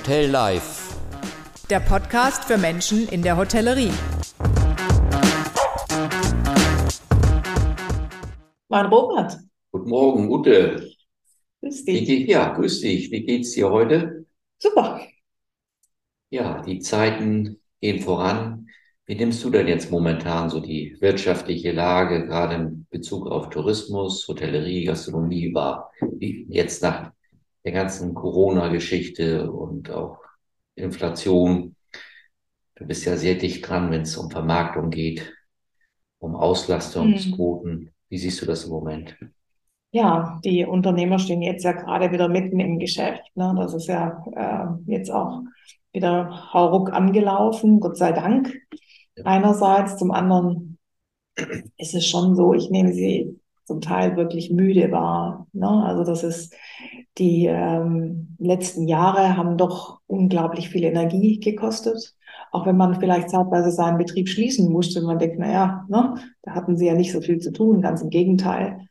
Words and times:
Hotel 0.00 0.30
Live. 0.30 0.96
Der 1.68 1.78
Podcast 1.80 2.44
für 2.44 2.56
Menschen 2.56 3.06
in 3.08 3.20
der 3.20 3.36
Hotellerie. 3.36 3.92
Mein 8.70 8.86
Robert. 8.86 9.36
Guten 9.70 9.90
Morgen, 9.90 10.30
Ute. 10.30 10.90
Grüß 11.60 11.86
Wie 11.86 11.92
dich. 11.92 12.06
geht, 12.06 12.28
ja, 12.28 12.54
grüß 12.54 12.80
dich. 12.80 13.10
Wie 13.10 13.26
geht's 13.26 13.52
dir 13.52 13.68
heute? 13.70 14.24
Super. 14.58 15.02
Ja, 16.30 16.62
die 16.62 16.78
Zeiten 16.78 17.60
gehen 17.82 18.00
voran. 18.00 18.68
Wie 19.04 19.16
nimmst 19.16 19.44
du 19.44 19.50
denn 19.50 19.68
jetzt 19.68 19.90
momentan 19.90 20.48
so 20.48 20.60
die 20.60 20.96
wirtschaftliche 21.00 21.72
Lage, 21.72 22.26
gerade 22.26 22.54
in 22.54 22.86
Bezug 22.88 23.26
auf 23.26 23.50
Tourismus, 23.50 24.26
Hotellerie, 24.26 24.86
Gastronomie 24.86 25.52
wahr? 25.52 25.92
Wie 26.00 26.46
jetzt 26.48 26.82
nach 26.82 27.12
der 27.64 27.72
ganzen 27.72 28.14
Corona-Geschichte 28.14 29.50
und 29.50 29.90
auch 29.90 30.18
Inflation. 30.74 31.76
Du 32.74 32.86
bist 32.86 33.04
ja 33.04 33.16
sehr 33.16 33.34
dicht 33.34 33.68
dran, 33.68 33.90
wenn 33.90 34.02
es 34.02 34.16
um 34.16 34.30
Vermarktung 34.30 34.90
geht, 34.90 35.32
um 36.18 36.34
Auslastungsquoten. 36.34 37.90
Wie 38.08 38.18
siehst 38.18 38.40
du 38.40 38.46
das 38.46 38.64
im 38.64 38.70
Moment? 38.70 39.16
Ja, 39.92 40.40
die 40.44 40.64
Unternehmer 40.64 41.18
stehen 41.18 41.42
jetzt 41.42 41.64
ja 41.64 41.72
gerade 41.72 42.12
wieder 42.12 42.28
mitten 42.28 42.60
im 42.60 42.78
Geschäft. 42.78 43.22
Ne? 43.34 43.54
Das 43.58 43.74
ist 43.74 43.88
ja 43.88 44.24
äh, 44.34 44.90
jetzt 44.90 45.10
auch 45.10 45.42
wieder 45.92 46.52
hauruck 46.52 46.92
angelaufen, 46.92 47.80
Gott 47.80 47.96
sei 47.96 48.12
Dank. 48.12 48.54
Einerseits, 49.24 49.96
zum 49.96 50.12
anderen 50.12 50.78
ist 51.76 51.94
es 51.94 52.06
schon 52.06 52.36
so, 52.36 52.54
ich 52.54 52.70
nehme 52.70 52.92
sie 52.92 53.40
zum 53.64 53.80
Teil 53.80 54.16
wirklich 54.16 54.50
müde 54.50 54.90
wahr. 54.92 55.46
Ne? 55.52 55.68
Also 55.68 56.04
das 56.04 56.22
ist, 56.22 56.54
die 57.20 57.46
ähm, 57.46 58.34
letzten 58.38 58.88
Jahre 58.88 59.36
haben 59.36 59.58
doch 59.58 60.00
unglaublich 60.06 60.70
viel 60.70 60.84
Energie 60.84 61.38
gekostet. 61.38 62.16
Auch 62.50 62.66
wenn 62.66 62.76
man 62.76 62.98
vielleicht 62.98 63.30
zeitweise 63.30 63.70
seinen 63.70 63.98
Betrieb 63.98 64.28
schließen 64.28 64.72
musste, 64.72 65.02
man 65.02 65.18
denkt, 65.18 65.36
na 65.38 65.52
ja, 65.52 65.86
ne, 65.88 66.14
da 66.42 66.54
hatten 66.54 66.76
sie 66.76 66.86
ja 66.86 66.94
nicht 66.94 67.12
so 67.12 67.20
viel 67.20 67.38
zu 67.38 67.52
tun, 67.52 67.82
ganz 67.82 68.02
im 68.02 68.10
Gegenteil. 68.10 68.88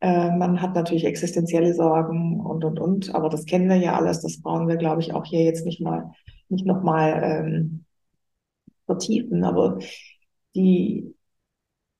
Äh, 0.00 0.34
man 0.36 0.62
hat 0.62 0.74
natürlich 0.74 1.04
existenzielle 1.04 1.74
Sorgen 1.74 2.40
und, 2.40 2.64
und, 2.64 2.78
und, 2.78 3.14
aber 3.14 3.28
das 3.28 3.44
kennen 3.44 3.68
wir 3.68 3.76
ja 3.76 3.96
alles, 3.96 4.20
das 4.20 4.40
brauchen 4.40 4.68
wir, 4.68 4.76
glaube 4.76 5.00
ich, 5.02 5.12
auch 5.12 5.24
hier 5.24 5.42
jetzt 5.42 5.66
nicht 5.66 5.80
mal, 5.80 6.12
nicht 6.48 6.64
nochmal 6.64 7.20
ähm, 7.22 7.84
vertiefen. 8.86 9.44
Aber 9.44 9.78
die 10.54 11.14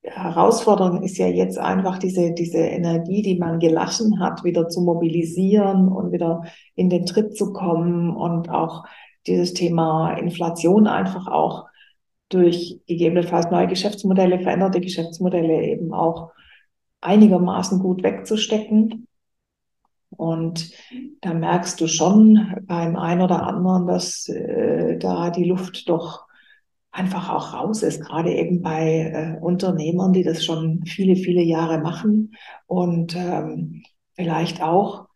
Herausforderung 0.03 1.01
ist 1.01 1.17
ja 1.17 1.27
jetzt 1.27 1.57
einfach 1.57 1.97
diese, 1.97 2.33
diese 2.33 2.57
Energie, 2.57 3.21
die 3.21 3.39
man 3.39 3.59
gelassen 3.59 4.19
hat, 4.19 4.43
wieder 4.43 4.67
zu 4.67 4.81
mobilisieren 4.81 5.87
und 5.87 6.11
wieder 6.11 6.43
in 6.75 6.89
den 6.89 7.05
Tritt 7.05 7.37
zu 7.37 7.53
kommen 7.53 8.15
und 8.15 8.49
auch 8.49 8.83
dieses 9.27 9.53
Thema 9.53 10.13
Inflation 10.13 10.87
einfach 10.87 11.27
auch 11.27 11.67
durch 12.27 12.81
gegebenenfalls 12.85 13.49
neue 13.49 13.67
Geschäftsmodelle, 13.67 14.39
veränderte 14.39 14.81
Geschäftsmodelle 14.81 15.63
eben 15.63 15.93
auch 15.93 16.31
einigermaßen 16.99 17.79
gut 17.79 18.03
wegzustecken. 18.03 19.07
Und 20.09 20.71
da 21.21 21.33
merkst 21.33 21.79
du 21.79 21.87
schon 21.87 22.55
beim 22.63 22.97
einen 22.97 23.21
oder 23.21 23.43
anderen, 23.43 23.87
dass 23.87 24.27
äh, 24.27 24.97
da 24.97 25.29
die 25.29 25.45
Luft 25.45 25.87
doch 25.89 26.25
einfach 26.93 27.29
auch 27.29 27.53
raus 27.53 27.83
ist, 27.83 28.01
gerade 28.01 28.31
eben 28.33 28.61
bei 28.61 29.11
äh, 29.13 29.39
Unternehmern, 29.41 30.13
die 30.13 30.23
das 30.23 30.45
schon 30.45 30.85
viele, 30.85 31.15
viele 31.15 31.41
Jahre 31.41 31.79
machen 31.79 32.35
und 32.67 33.15
ähm, 33.15 33.83
vielleicht 34.15 34.61
auch 34.61 35.07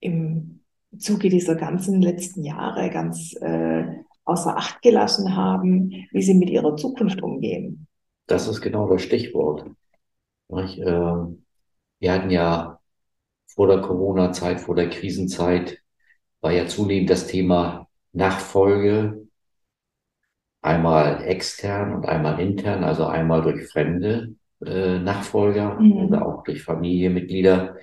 im 0.00 0.60
Zuge 0.98 1.28
dieser 1.28 1.54
ganzen 1.54 2.00
letzten 2.02 2.42
Jahre 2.44 2.90
ganz 2.90 3.34
äh, 3.40 3.84
außer 4.24 4.56
Acht 4.56 4.82
gelassen 4.82 5.36
haben, 5.36 5.92
wie 6.12 6.22
sie 6.22 6.34
mit 6.34 6.50
ihrer 6.50 6.76
Zukunft 6.76 7.22
umgehen. 7.22 7.86
Das 8.26 8.48
ist 8.48 8.60
genau 8.60 8.88
das 8.88 9.02
Stichwort. 9.02 9.66
Nicht? 10.48 10.78
Ähm, 10.78 11.44
Wir 11.98 12.12
hatten 12.12 12.30
ja 12.30 12.78
vor 13.46 13.68
der 13.68 13.80
Corona-Zeit, 13.80 14.60
vor 14.60 14.74
der 14.76 14.90
Krisenzeit, 14.90 15.78
war 16.40 16.52
ja 16.52 16.66
zunehmend 16.66 17.10
das 17.10 17.26
Thema 17.26 17.88
Nachfolge, 18.12 19.27
einmal 20.62 21.22
extern 21.24 21.94
und 21.94 22.06
einmal 22.06 22.40
intern, 22.40 22.84
also 22.84 23.06
einmal 23.06 23.42
durch 23.42 23.66
fremde 23.68 24.34
äh, 24.64 24.98
Nachfolger 24.98 25.78
Mhm. 25.80 26.06
oder 26.08 26.26
auch 26.26 26.42
durch 26.44 26.62
Familienmitglieder. 26.62 27.76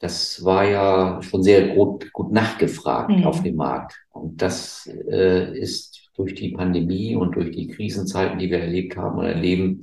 Das 0.00 0.44
war 0.44 0.64
ja 0.64 1.22
schon 1.22 1.42
sehr 1.42 1.74
gut, 1.74 2.12
gut 2.12 2.32
nachgefragt 2.32 3.10
Mhm. 3.10 3.24
auf 3.26 3.42
dem 3.42 3.56
Markt. 3.56 3.98
Und 4.10 4.42
das 4.42 4.86
äh, 5.10 5.58
ist 5.58 6.10
durch 6.16 6.34
die 6.34 6.50
Pandemie 6.52 7.16
und 7.16 7.36
durch 7.36 7.50
die 7.52 7.68
Krisenzeiten, 7.68 8.38
die 8.38 8.50
wir 8.50 8.60
erlebt 8.60 8.96
haben 8.96 9.18
und 9.18 9.26
erleben, 9.26 9.80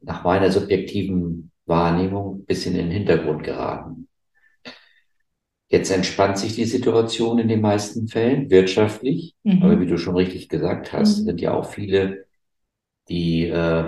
nach 0.00 0.24
meiner 0.24 0.50
subjektiven 0.50 1.52
Wahrnehmung 1.66 2.40
ein 2.40 2.46
bisschen 2.46 2.74
in 2.74 2.86
den 2.86 2.90
Hintergrund 2.90 3.44
geraten. 3.44 4.07
Jetzt 5.68 5.90
entspannt 5.90 6.38
sich 6.38 6.54
die 6.54 6.64
Situation 6.64 7.38
in 7.38 7.48
den 7.48 7.60
meisten 7.60 8.08
Fällen 8.08 8.50
wirtschaftlich, 8.50 9.34
Mhm. 9.44 9.62
aber 9.62 9.80
wie 9.80 9.86
du 9.86 9.98
schon 9.98 10.16
richtig 10.16 10.48
gesagt 10.48 10.92
hast, 10.92 11.20
Mhm. 11.20 11.24
sind 11.26 11.40
ja 11.40 11.52
auch 11.54 11.70
viele, 11.70 12.24
die, 13.08 13.46
äh, 13.48 13.84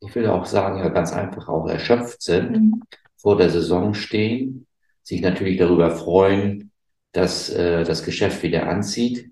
ich 0.00 0.14
will 0.14 0.26
auch 0.28 0.46
sagen, 0.46 0.78
ja 0.78 0.88
ganz 0.88 1.12
einfach 1.12 1.48
auch 1.48 1.66
erschöpft 1.68 2.22
sind, 2.22 2.50
Mhm. 2.52 2.82
vor 3.16 3.36
der 3.36 3.50
Saison 3.50 3.94
stehen, 3.94 4.66
sich 5.02 5.20
natürlich 5.22 5.58
darüber 5.58 5.90
freuen, 5.90 6.70
dass 7.12 7.50
äh, 7.50 7.84
das 7.84 8.04
Geschäft 8.04 8.42
wieder 8.42 8.68
anzieht, 8.68 9.30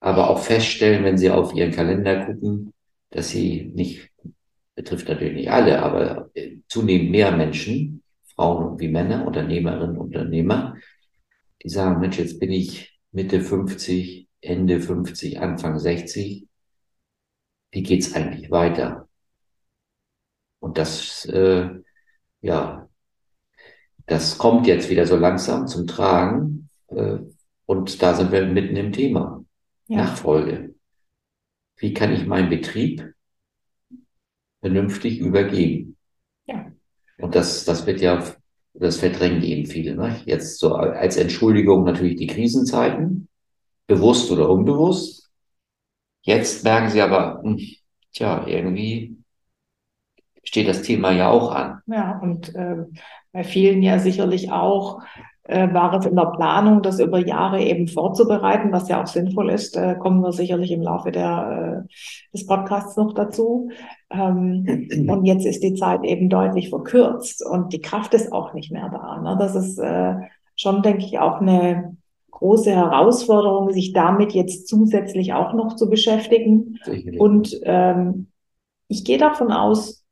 aber 0.00 0.30
auch 0.30 0.38
feststellen, 0.38 1.04
wenn 1.04 1.18
sie 1.18 1.30
auf 1.30 1.54
ihren 1.54 1.72
Kalender 1.72 2.24
gucken, 2.26 2.72
dass 3.10 3.30
sie 3.30 3.70
nicht, 3.74 4.10
betrifft 4.74 5.08
natürlich 5.08 5.34
nicht 5.34 5.50
alle, 5.50 5.82
aber 5.82 6.30
äh, 6.34 6.56
zunehmend 6.68 7.10
mehr 7.10 7.32
Menschen, 7.32 8.02
Frauen 8.34 8.78
wie 8.78 8.88
Männer, 8.88 9.26
Unternehmerinnen, 9.26 9.96
Unternehmer, 9.98 10.76
die 11.62 11.68
sagen, 11.68 12.00
Mensch, 12.00 12.18
jetzt 12.18 12.38
bin 12.38 12.52
ich 12.52 12.98
Mitte 13.12 13.40
50, 13.40 14.28
Ende 14.40 14.80
50, 14.80 15.40
Anfang 15.40 15.78
60. 15.78 16.46
Wie 17.72 17.82
geht's 17.82 18.14
eigentlich 18.14 18.50
weiter? 18.50 19.08
Und 20.60 20.78
das, 20.78 21.24
äh, 21.26 21.70
ja, 22.40 22.88
das 24.06 24.38
kommt 24.38 24.66
jetzt 24.66 24.88
wieder 24.88 25.06
so 25.06 25.16
langsam 25.16 25.66
zum 25.66 25.86
Tragen. 25.86 26.70
Äh, 26.88 27.18
und 27.66 28.02
da 28.02 28.14
sind 28.14 28.32
wir 28.32 28.46
mitten 28.46 28.76
im 28.76 28.92
Thema. 28.92 29.44
Ja. 29.88 29.98
Nachfolge. 29.98 30.74
Wie 31.76 31.92
kann 31.92 32.12
ich 32.12 32.26
meinen 32.26 32.48
Betrieb 32.48 33.12
vernünftig 34.60 35.18
übergeben? 35.18 35.96
Ja. 36.46 36.72
Und 37.18 37.34
das, 37.34 37.64
das 37.64 37.86
wird 37.86 38.00
ja, 38.00 38.24
das 38.78 38.98
verdrängen 38.98 39.42
eben 39.42 39.66
viele. 39.66 39.94
Ne? 39.94 40.20
Jetzt 40.24 40.58
so 40.58 40.74
als 40.74 41.16
Entschuldigung 41.16 41.84
natürlich 41.84 42.16
die 42.16 42.26
Krisenzeiten, 42.26 43.28
bewusst 43.86 44.30
oder 44.30 44.48
unbewusst. 44.50 45.30
Jetzt 46.22 46.64
merken 46.64 46.90
sie 46.90 47.00
aber, 47.00 47.40
hm, 47.42 47.58
tja, 48.12 48.46
irgendwie 48.46 49.16
steht 50.42 50.68
das 50.68 50.82
Thema 50.82 51.12
ja 51.12 51.28
auch 51.28 51.52
an. 51.52 51.80
Ja, 51.86 52.18
und 52.18 52.54
äh, 52.54 52.84
bei 53.32 53.44
vielen 53.44 53.82
ja 53.82 53.98
sicherlich 53.98 54.50
auch 54.50 55.02
äh, 55.48 55.72
war 55.72 55.94
es 55.94 56.06
in 56.06 56.16
der 56.16 56.32
Planung, 56.36 56.82
das 56.82 56.98
über 56.98 57.18
Jahre 57.18 57.62
eben 57.62 57.88
vorzubereiten, 57.88 58.72
was 58.72 58.88
ja 58.88 59.02
auch 59.02 59.06
sinnvoll 59.06 59.50
ist. 59.50 59.76
Äh, 59.76 59.96
kommen 59.98 60.20
wir 60.20 60.32
sicherlich 60.32 60.72
im 60.72 60.82
Laufe 60.82 61.12
der, 61.12 61.84
äh, 61.86 61.88
des 62.32 62.46
Podcasts 62.46 62.96
noch 62.96 63.14
dazu. 63.14 63.70
Ähm, 64.10 64.88
und 65.08 65.24
jetzt 65.24 65.46
ist 65.46 65.62
die 65.62 65.74
Zeit 65.74 66.04
eben 66.04 66.28
deutlich 66.28 66.70
verkürzt 66.70 67.44
und 67.44 67.72
die 67.72 67.80
Kraft 67.80 68.14
ist 68.14 68.32
auch 68.32 68.54
nicht 68.54 68.72
mehr 68.72 68.88
da. 68.88 69.20
Ne? 69.20 69.36
Das 69.38 69.54
ist 69.54 69.78
äh, 69.78 70.14
schon, 70.56 70.82
denke 70.82 71.04
ich, 71.04 71.18
auch 71.18 71.40
eine 71.40 71.96
große 72.32 72.70
Herausforderung, 72.70 73.70
sich 73.70 73.92
damit 73.92 74.32
jetzt 74.32 74.68
zusätzlich 74.68 75.32
auch 75.32 75.54
noch 75.54 75.76
zu 75.76 75.88
beschäftigen. 75.88 76.78
Sicherlich. 76.84 77.20
Und 77.20 77.58
ähm, 77.62 78.26
ich 78.88 79.04
gehe 79.04 79.18
davon 79.18 79.52
aus, 79.52 80.05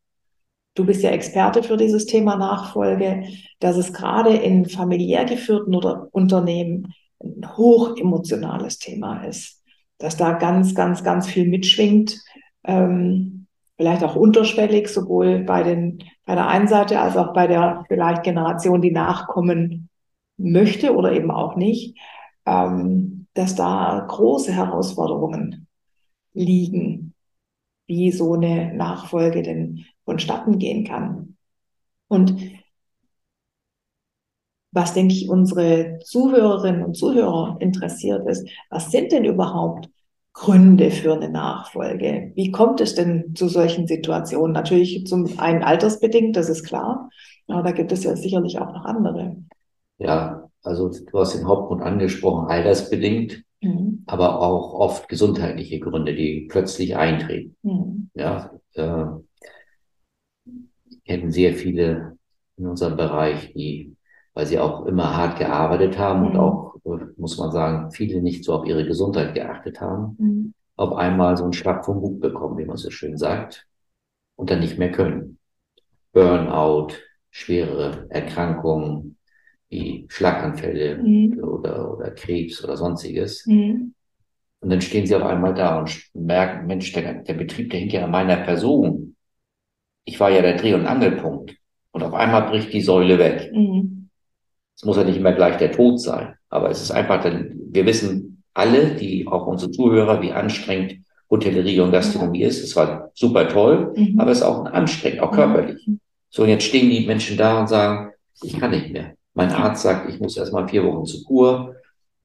du 0.75 0.85
bist 0.85 1.03
ja 1.03 1.11
Experte 1.11 1.63
für 1.63 1.77
dieses 1.77 2.07
Thema 2.07 2.37
Nachfolge, 2.37 3.25
dass 3.61 3.77
es 3.77 3.93
gerade 3.93 4.35
in 4.35 4.67
familiär 4.67 5.25
geführten 5.25 5.75
oder 5.75 6.09
Unternehmen 6.13 6.93
ein 7.23 7.57
hochemotionales 7.57 8.79
Thema 8.79 9.25
ist, 9.25 9.63
dass 9.99 10.17
da 10.17 10.33
ganz, 10.33 10.75
ganz, 10.75 11.03
ganz 11.05 11.27
viel 11.27 11.49
mitschwingt, 11.49 12.21
ähm, 12.65 13.47
vielleicht 13.77 14.05
auch 14.05 14.17
unterschwellig, 14.17 14.89
sowohl 14.89 15.41
bei 15.41 15.63
den, 15.63 16.03
bei 16.27 16.35
der 16.35 16.49
einen 16.49 16.69
Seite 16.69 17.01
als 17.01 17.17
auch 17.17 17.33
bei 17.33 17.47
der 17.47 17.85
vielleicht 17.89 18.23
Generation, 18.23 18.83
die 18.83 18.93
nachkommen 18.93 19.89
möchte 20.37 20.95
oder 20.95 21.13
eben 21.13 21.31
auch 21.31 21.57
nicht, 21.57 21.97
ähm, 22.47 23.27
dass 23.35 23.55
da 23.55 24.05
große 24.09 24.53
Herausforderungen 24.53 25.67
liegen, 26.35 27.15
wie 27.87 28.11
so 28.13 28.35
eine 28.35 28.75
Nachfolge 28.75 29.43
denn 29.43 29.85
vonstatten 30.05 30.59
gehen 30.59 30.85
kann. 30.85 31.37
Und 32.09 32.37
was, 34.75 34.93
denke 34.93 35.15
ich, 35.15 35.29
unsere 35.29 36.01
Zuhörerinnen 36.05 36.85
und 36.85 36.97
Zuhörer 36.97 37.57
interessiert 37.61 38.27
ist, 38.27 38.49
was 38.71 38.91
sind 38.91 39.13
denn 39.13 39.25
überhaupt 39.25 39.89
Gründe 40.33 40.91
für 40.91 41.15
eine 41.15 41.31
Nachfolge? 41.31 42.33
Wie 42.35 42.51
kommt 42.51 42.81
es 42.81 42.97
denn 42.97 43.35
zu 43.37 43.49
solchen 43.49 43.87
Situationen? 43.87 44.53
Natürlich 44.53 45.07
zum 45.07 45.39
einen 45.39 45.63
altersbedingt, 45.63 46.37
das 46.37 46.49
ist 46.49 46.65
klar, 46.65 47.09
aber 47.47 47.63
da 47.63 47.71
gibt 47.71 47.93
es 47.93 48.03
ja 48.03 48.17
sicherlich 48.17 48.59
auch 48.59 48.73
noch 48.73 48.85
andere. 48.85 49.37
Ja, 49.99 50.51
also 50.65 50.89
du 50.89 51.19
hast 51.19 51.35
den 51.35 51.47
Hauptgrund 51.47 51.83
angesprochen, 51.83 52.49
altersbedingt, 52.49 53.45
mhm. 53.61 54.03
aber 54.07 54.41
auch 54.41 54.75
oft 54.75 55.09
gesundheitliche 55.09 55.79
Gründe, 55.79 56.17
die 56.17 56.49
plötzlich 56.51 56.97
eintreten. 56.97 57.57
Mhm. 57.63 58.11
Ja, 58.15 58.51
äh, 58.73 59.07
kennen 61.05 61.31
sehr 61.31 61.55
viele 61.55 62.19
in 62.57 62.67
unserem 62.67 62.97
Bereich, 62.97 63.53
die, 63.55 63.97
weil 64.35 64.47
sie 64.47 64.59
auch 64.59 64.87
immer 64.87 65.17
hart 65.17 65.39
gearbeitet 65.39 65.99
haben 65.99 66.21
mhm. 66.21 66.27
und 66.27 66.37
auch, 66.37 66.75
muss 67.17 67.39
man 67.39 67.53
sagen, 67.53 67.91
viele 67.91 68.23
nicht 68.23 68.45
so 68.45 68.55
auf 68.55 68.67
ihre 68.67 68.87
Gesundheit 68.87 69.35
geachtet 69.35 69.81
haben, 69.81 70.17
mhm. 70.19 70.55
auf 70.77 70.93
einmal 70.95 71.37
so 71.37 71.45
einen 71.45 71.53
Schlag 71.53 71.85
vom 71.85 72.01
Bug 72.01 72.21
bekommen, 72.21 72.59
wie 72.59 72.65
man 72.65 72.77
so 72.77 72.91
schön 72.91 73.17
sagt, 73.17 73.67
und 74.37 74.51
dann 74.51 74.61
nicht 74.61 74.79
mehr 74.79 74.91
können. 74.91 75.39
Burnout, 76.13 76.95
schwere 77.31 78.07
Erkrankungen, 78.11 79.17
wie 79.69 80.07
Schlaganfälle 80.09 80.99
mhm. 80.99 81.43
oder, 81.43 81.93
oder 81.93 82.11
Krebs 82.11 82.63
oder 82.63 82.77
sonstiges. 82.77 83.45
Mhm. 83.47 83.95
Und 84.61 84.71
dann 84.71 84.81
stehen 84.81 85.07
sie 85.07 85.15
auf 85.15 85.25
einmal 85.25 85.53
da 85.53 85.79
und 85.79 86.11
merken, 86.15 86.67
Mensch, 86.67 86.93
der, 86.93 87.15
der 87.15 87.35
Betrieb, 87.35 87.71
der 87.71 87.81
hängt 87.81 87.93
ja 87.93 88.05
an 88.05 88.11
meiner 88.11 88.37
Person. 88.37 89.14
Ich 90.05 90.21
war 90.21 90.31
ja 90.31 90.43
der 90.43 90.57
Dreh- 90.57 90.75
und 90.75 90.87
Angelpunkt. 90.87 91.57
Und 91.93 92.03
auf 92.03 92.15
einmal 92.15 92.43
bricht 92.43 92.73
die 92.73 92.81
Säule 92.81 93.19
weg. 93.19 93.51
Mhm. 93.53 94.09
Es 94.77 94.85
muss 94.85 94.97
ja 94.97 95.05
nicht 95.05 95.17
immer 95.17 95.33
gleich 95.33 95.57
der 95.57 95.71
Tod 95.73 96.01
sein, 96.01 96.35
aber 96.49 96.69
es 96.69 96.83
ist 96.83 96.91
einfach, 96.91 97.23
denn 97.23 97.61
wir 97.71 97.87
wissen 97.87 98.43
alle, 98.53 98.97
die 98.97 99.27
auch 99.27 99.47
unsere 99.47 99.71
Zuhörer, 99.71 100.21
wie 100.21 100.33
anstrengend 100.33 100.97
Hotellerie 101.31 101.81
und 101.81 101.93
Gastronomie 101.93 102.41
ja. 102.41 102.49
ist. 102.49 102.63
Es 102.63 102.75
war 102.77 103.11
super 103.15 103.49
toll, 103.49 103.93
mhm. 103.97 104.19
aber 104.19 104.31
es 104.31 104.39
ist 104.39 104.45
auch 104.45 104.65
anstrengend, 104.67 105.21
auch 105.21 105.33
körperlich. 105.33 105.89
So, 106.31 106.43
und 106.43 106.49
jetzt 106.49 106.65
stehen 106.65 106.91
die 106.91 107.07
Menschen 107.07 107.37
da 107.37 107.61
und 107.61 107.69
sagen, 107.69 108.13
ich 108.43 108.59
kann 108.59 108.71
nicht 108.73 108.93
mehr. 108.93 109.15
Mein 109.35 109.51
Arzt 109.51 109.83
sagt, 109.83 110.09
ich 110.09 110.21
muss 110.21 110.37
erstmal 110.37 110.69
vier 110.69 110.85
Wochen 110.85 111.07
zur 111.07 111.25
Kur 111.25 111.77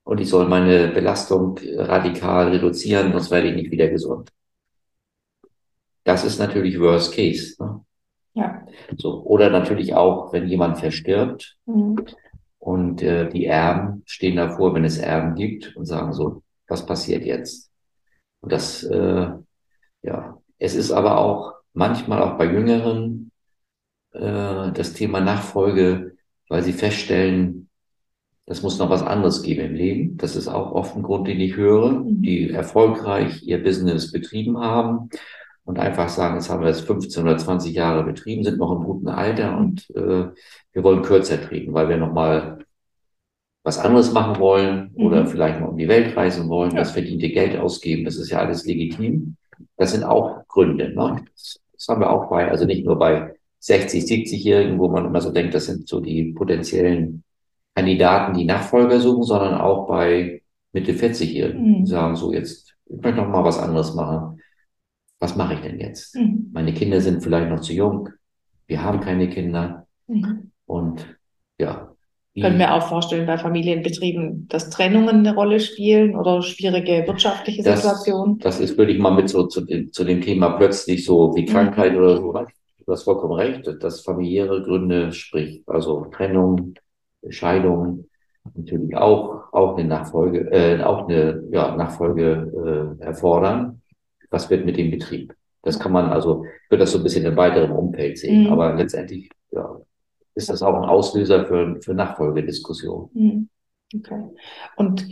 und 0.04 0.20
ich 0.20 0.30
soll 0.30 0.48
meine 0.48 0.88
Belastung 0.88 1.60
radikal 1.76 2.50
reduzieren, 2.50 3.12
sonst 3.12 3.32
werde 3.32 3.50
ich 3.50 3.56
nicht 3.56 3.72
wieder 3.72 3.88
gesund. 3.88 4.30
Das 6.10 6.24
ist 6.24 6.40
natürlich 6.40 6.80
Worst 6.80 7.14
Case. 7.14 7.56
Ne? 7.64 7.86
Ja. 8.34 8.66
So, 8.98 9.22
oder 9.26 9.52
natürlich 9.52 9.94
auch, 9.94 10.34
wenn 10.34 10.48
jemand 10.48 10.80
verstirbt 10.80 11.56
mhm. 11.68 12.04
und 12.58 13.04
äh, 13.04 13.30
die 13.30 13.46
Erben 13.46 14.02
stehen 14.08 14.38
davor, 14.38 14.74
wenn 14.74 14.86
es 14.86 14.98
Erben 14.98 15.36
gibt 15.36 15.76
und 15.76 15.86
sagen 15.86 16.14
so, 16.14 16.42
was 16.68 16.84
passiert 16.84 17.26
jetzt? 17.26 17.70
Und 18.42 18.52
das, 18.52 18.82
äh, 18.86 19.28
ja, 20.02 20.38
es 20.58 20.74
ist 20.74 20.92
aber 20.92 21.20
auch 21.20 21.54
manchmal 21.74 22.24
auch 22.24 22.40
bei 22.40 22.46
Jüngeren 22.46 23.30
äh, 24.14 24.72
das 24.72 24.94
Thema 24.94 25.20
Nachfolge, 25.20 26.16
weil 26.48 26.64
sie 26.64 26.74
feststellen, 26.74 27.70
das 28.48 28.64
muss 28.64 28.80
noch 28.80 28.90
was 28.90 29.04
anderes 29.04 29.44
geben 29.44 29.62
im 29.62 29.76
Leben. 29.76 30.18
Das 30.18 30.36
ist 30.36 30.48
auch 30.48 30.72
oft 30.72 30.96
ein 30.96 31.04
Grund, 31.04 31.28
den 31.28 31.40
ich 31.40 31.56
höre, 31.56 31.92
mhm. 31.92 32.24
die 32.24 32.50
erfolgreich 32.50 33.44
ihr 33.44 33.62
Business 33.64 34.12
betrieben 34.12 34.58
haben 34.58 35.12
und 35.70 35.78
einfach 35.78 36.10
sagen, 36.10 36.34
jetzt 36.34 36.50
haben 36.50 36.64
wir 36.64 36.72
es 36.72 36.82
15 36.82 37.22
oder 37.24 37.38
20 37.38 37.76
Jahre 37.76 38.04
betrieben, 38.04 38.44
sind 38.44 38.58
noch 38.58 38.72
im 38.72 38.84
guten 38.84 39.08
Alter 39.08 39.56
und 39.56 39.88
äh, 39.92 40.26
wir 40.74 40.84
wollen 40.84 41.04
kürzer 41.04 41.40
treten, 41.40 41.76
weil 41.76 41.90
wir 41.90 41.98
nochmal 41.98 42.66
was 43.64 43.78
anderes 43.78 44.12
machen 44.12 44.40
wollen 44.40 44.90
mhm. 44.96 45.06
oder 45.06 45.28
vielleicht 45.28 45.60
mal 45.60 45.68
um 45.68 45.78
die 45.78 45.88
Welt 45.88 46.18
reisen 46.18 46.50
wollen, 46.50 46.72
ja. 46.72 46.78
das 46.78 46.90
verdiente 46.90 47.30
Geld 47.30 47.56
ausgeben, 47.56 48.04
das 48.04 48.16
ist 48.16 48.32
ja 48.32 48.40
alles 48.40 48.66
legitim. 48.66 49.36
Das 49.78 49.92
sind 49.92 50.04
auch 50.04 50.48
Gründe. 50.48 50.90
Ne? 50.90 51.24
Das, 51.36 51.60
das 51.72 51.88
haben 51.88 52.02
wir 52.02 52.10
auch 52.10 52.32
bei, 52.32 52.50
also 52.50 52.66
nicht 52.66 52.84
nur 52.84 52.98
bei 52.98 53.36
60, 53.60 54.06
70-Jährigen, 54.06 54.80
wo 54.80 54.88
man 54.88 55.06
immer 55.06 55.22
so 55.22 55.32
denkt, 55.32 55.54
das 55.54 55.68
sind 55.68 55.88
so 55.88 56.00
die 56.00 56.34
potenziellen 56.34 57.24
Kandidaten, 57.76 58.36
die 58.36 58.46
Nachfolger 58.46 59.00
suchen, 59.00 59.22
sondern 59.22 59.62
auch 59.62 59.88
bei 59.88 60.42
Mitte 60.72 60.94
40-Jährigen, 60.94 61.62
mhm. 61.62 61.86
die 61.86 61.92
sagen 61.92 62.16
so, 62.16 62.34
jetzt, 62.34 62.74
ich 62.88 63.00
möchte 63.00 63.22
noch 63.22 63.28
mal 63.28 63.44
was 63.44 63.60
anderes 63.60 63.94
machen 63.94 64.39
was 65.20 65.36
mache 65.36 65.56
ich 65.56 65.60
denn 65.62 65.80
jetzt? 65.80 66.16
Mhm. 66.16 66.50
Meine 66.52 66.74
Kinder 66.74 67.02
sind 67.02 67.22
vielleicht 67.22 67.50
noch 67.50 67.60
zu 67.60 67.74
jung. 67.74 68.10
Wir 68.68 68.84
haben 68.84 69.00
keine 69.02 69.30
Kinder. 69.30 69.88
Mhm. 70.08 70.52
Und 70.66 71.06
ja. 71.60 71.94
Können 72.40 72.60
wir 72.60 72.74
auch 72.74 72.88
vorstellen, 72.88 73.28
bei 73.28 73.38
Familienbetrieben, 73.38 74.48
dass 74.48 74.70
Trennungen 74.70 75.28
eine 75.28 75.36
Rolle 75.36 75.60
spielen 75.60 76.16
oder 76.16 76.42
schwierige 76.42 77.06
wirtschaftliche 77.06 77.64
das, 77.64 77.82
Situationen? 77.82 78.38
Das 78.40 78.62
ist, 78.62 78.78
würde 78.78 78.94
ich 78.94 79.00
mal 79.00 79.12
mit 79.12 79.28
so 79.28 79.48
zu, 79.48 79.66
zu 79.66 80.04
dem 80.06 80.22
Thema 80.22 80.52
plötzlich 80.52 81.04
so 81.04 81.36
wie 81.36 81.42
mhm. 81.42 81.48
Krankheit 81.48 81.94
mhm. 81.94 81.98
oder 81.98 82.18
so. 82.18 82.34
Du 82.86 82.94
hast 82.94 83.04
vollkommen 83.04 83.34
recht, 83.34 83.70
dass 83.82 84.02
familiäre 84.02 84.64
Gründe, 84.64 85.12
sprich, 85.12 85.64
also 85.68 86.06
Trennung, 86.12 86.76
Scheidung, 87.28 88.06
natürlich 88.56 88.96
auch, 88.96 89.52
auch 89.52 89.78
eine 89.78 89.88
Nachfolge, 89.88 90.50
äh, 90.52 90.82
auch 90.82 91.10
eine 91.10 91.44
ja, 91.52 91.76
Nachfolge 91.76 92.98
äh, 93.02 93.04
erfordern 93.04 93.79
was 94.30 94.50
wird 94.50 94.66
mit 94.66 94.78
dem 94.78 94.92
Betrieb. 94.92 95.36
Das 95.62 95.80
kann 95.80 95.92
man 95.92 96.10
also, 96.10 96.46
ich 96.46 96.72
würde 96.72 96.84
das 96.84 96.92
so 96.92 97.00
ein 97.00 97.04
bisschen 97.04 97.26
im 97.26 97.36
weiteren 97.36 97.72
Umfeld 97.72 98.18
sehen, 98.18 98.46
mhm. 98.46 98.54
aber 98.54 98.76
letztendlich 98.76 99.30
ja, 99.52 99.80
ist 100.36 100.50
das 100.50 100.64
auch 100.64 100.76
ein 100.76 100.90
Auslöser 100.90 101.46
für, 101.46 101.82
für 101.82 101.94
Nachfolgediskussionen. 101.94 103.10
Mhm. 103.14 103.50
Okay. 103.96 104.24
Und 104.78 105.08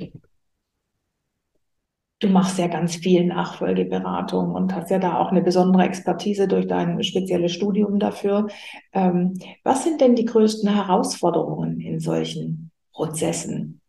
du 2.19 2.29
machst 2.29 2.57
ja 2.57 2.67
ganz 2.67 2.95
viel 2.95 3.25
Nachfolgeberatung 3.25 4.53
und 4.53 4.73
hast 4.73 4.89
ja 4.89 4.99
da 4.99 5.17
auch 5.17 5.29
eine 5.29 5.41
besondere 5.41 5.83
Expertise 5.83 6.47
durch 6.47 6.67
dein 6.67 7.01
spezielles 7.03 7.51
Studium 7.51 7.99
dafür. 7.99 8.47
Ähm, 8.93 9.33
was 9.63 9.83
sind 9.83 10.01
denn 10.01 10.15
die 10.15 10.25
größten 10.25 10.73
Herausforderungen 10.73 11.79
in 11.79 11.99
solchen 11.99 12.71
Prozessen? 12.93 13.81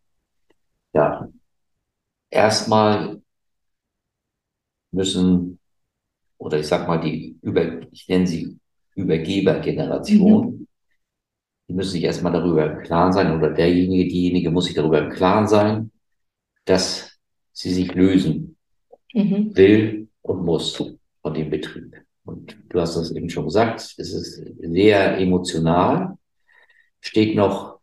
Ja, 0.93 1.27
erstmal 2.29 3.21
müssen, 4.91 5.59
oder 6.37 6.59
ich 6.59 6.67
sag 6.67 6.87
mal, 6.87 6.99
die 6.99 7.37
über, 7.41 7.81
ich 7.91 8.07
nenne 8.07 8.27
sie 8.27 8.57
Übergebergeneration, 8.95 10.45
mhm. 10.45 10.67
die 11.67 11.73
müssen 11.73 11.91
sich 11.91 12.03
erstmal 12.03 12.33
darüber 12.33 12.71
im 12.71 12.83
Klaren 12.83 13.13
sein, 13.13 13.35
oder 13.35 13.51
derjenige, 13.51 14.09
diejenige 14.09 14.51
muss 14.51 14.65
sich 14.65 14.75
darüber 14.75 14.99
im 14.99 15.11
Klaren 15.11 15.47
sein, 15.47 15.91
dass 16.65 17.17
sie 17.51 17.71
sich 17.71 17.93
lösen 17.93 18.57
mhm. 19.13 19.55
will 19.55 20.07
und 20.21 20.45
muss 20.45 20.75
von 21.21 21.33
dem 21.33 21.49
Betrieb. 21.49 21.95
Und 22.23 22.57
du 22.69 22.79
hast 22.79 22.95
das 22.95 23.11
eben 23.11 23.29
schon 23.29 23.45
gesagt, 23.45 23.79
es 23.79 23.97
ist 23.97 24.43
sehr 24.59 25.17
emotional, 25.17 26.17
steht 27.01 27.35
noch 27.35 27.79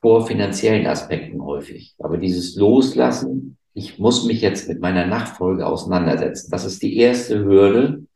vor 0.00 0.26
finanziellen 0.26 0.86
Aspekten 0.86 1.42
häufig. 1.42 1.94
Aber 1.98 2.18
dieses 2.18 2.56
Loslassen 2.56 3.56
ich 3.74 3.98
muss 3.98 4.24
mich 4.24 4.40
jetzt 4.40 4.68
mit 4.68 4.80
meiner 4.80 5.06
Nachfolge 5.06 5.66
auseinandersetzen. 5.66 6.50
Das 6.50 6.64
ist 6.64 6.82
die 6.82 6.96
erste 6.96 7.44
Hürde, 7.44 8.06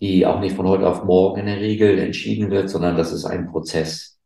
die 0.00 0.26
auch 0.26 0.40
nicht 0.40 0.56
von 0.56 0.66
heute 0.66 0.88
auf 0.88 1.04
morgen 1.04 1.40
in 1.40 1.46
der 1.46 1.60
Regel 1.60 1.98
entschieden 1.98 2.50
wird, 2.50 2.68
sondern 2.70 2.96
das 2.96 3.12
ist 3.12 3.24
ein 3.24 3.50
Prozess. 3.50 4.18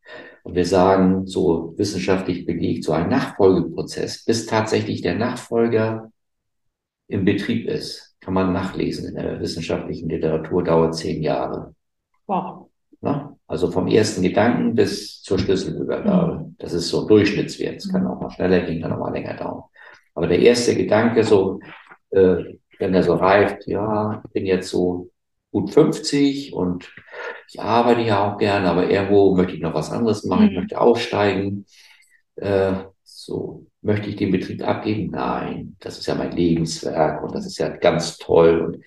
Und 0.44 0.54
wir 0.54 0.66
sagen 0.66 1.26
so 1.26 1.74
wissenschaftlich 1.76 2.44
belegt, 2.46 2.84
so 2.84 2.92
ein 2.92 3.08
Nachfolgeprozess, 3.08 4.24
bis 4.24 4.46
tatsächlich 4.46 5.00
der 5.00 5.14
Nachfolger 5.14 6.10
im 7.08 7.24
Betrieb 7.24 7.68
ist, 7.68 8.16
kann 8.20 8.34
man 8.34 8.52
nachlesen 8.52 9.08
in 9.08 9.14
der 9.14 9.40
wissenschaftlichen 9.40 10.08
Literatur, 10.08 10.64
dauert 10.64 10.94
zehn 10.94 11.22
Jahre. 11.22 11.74
Wow. 12.26 12.70
Na? 13.00 13.36
Also 13.46 13.70
vom 13.70 13.88
ersten 13.88 14.22
Gedanken 14.22 14.74
bis 14.74 15.20
zur 15.22 15.38
Schlüsselübergabe. 15.38 16.38
Mhm. 16.38 16.56
Das 16.58 16.72
ist 16.72 16.88
so 16.88 17.02
ein 17.02 17.08
Durchschnittswert. 17.08 17.76
Es 17.76 17.88
kann 17.88 18.06
auch 18.06 18.20
mal 18.20 18.30
schneller 18.30 18.60
gehen, 18.60 18.80
kann 18.80 18.92
auch 18.92 18.98
mal 18.98 19.12
länger 19.12 19.34
dauern. 19.34 19.64
Aber 20.22 20.28
der 20.28 20.38
erste 20.38 20.76
Gedanke, 20.76 21.24
so, 21.24 21.58
äh, 22.10 22.44
wenn 22.78 22.94
er 22.94 23.02
so 23.02 23.14
reift, 23.14 23.66
ja, 23.66 24.22
ich 24.24 24.30
bin 24.30 24.46
jetzt 24.46 24.68
so 24.68 25.10
gut 25.50 25.72
50 25.72 26.52
und 26.52 26.94
ich 27.48 27.60
arbeite 27.60 28.02
ja 28.02 28.30
auch 28.30 28.38
gerne, 28.38 28.70
aber 28.70 28.88
irgendwo 28.88 29.34
möchte 29.34 29.56
ich 29.56 29.60
noch 29.60 29.74
was 29.74 29.90
anderes 29.90 30.22
machen, 30.22 30.44
mhm. 30.44 30.50
ich 30.50 30.58
möchte 30.58 30.80
aussteigen. 30.80 31.66
Äh, 32.36 32.84
so, 33.02 33.66
möchte 33.80 34.10
ich 34.10 34.14
den 34.14 34.30
Betrieb 34.30 34.62
abgeben? 34.62 35.10
Nein, 35.10 35.74
das 35.80 35.98
ist 35.98 36.06
ja 36.06 36.14
mein 36.14 36.30
Lebenswerk 36.30 37.24
und 37.24 37.34
das 37.34 37.44
ist 37.44 37.58
ja 37.58 37.68
ganz 37.70 38.16
toll 38.16 38.60
und 38.60 38.84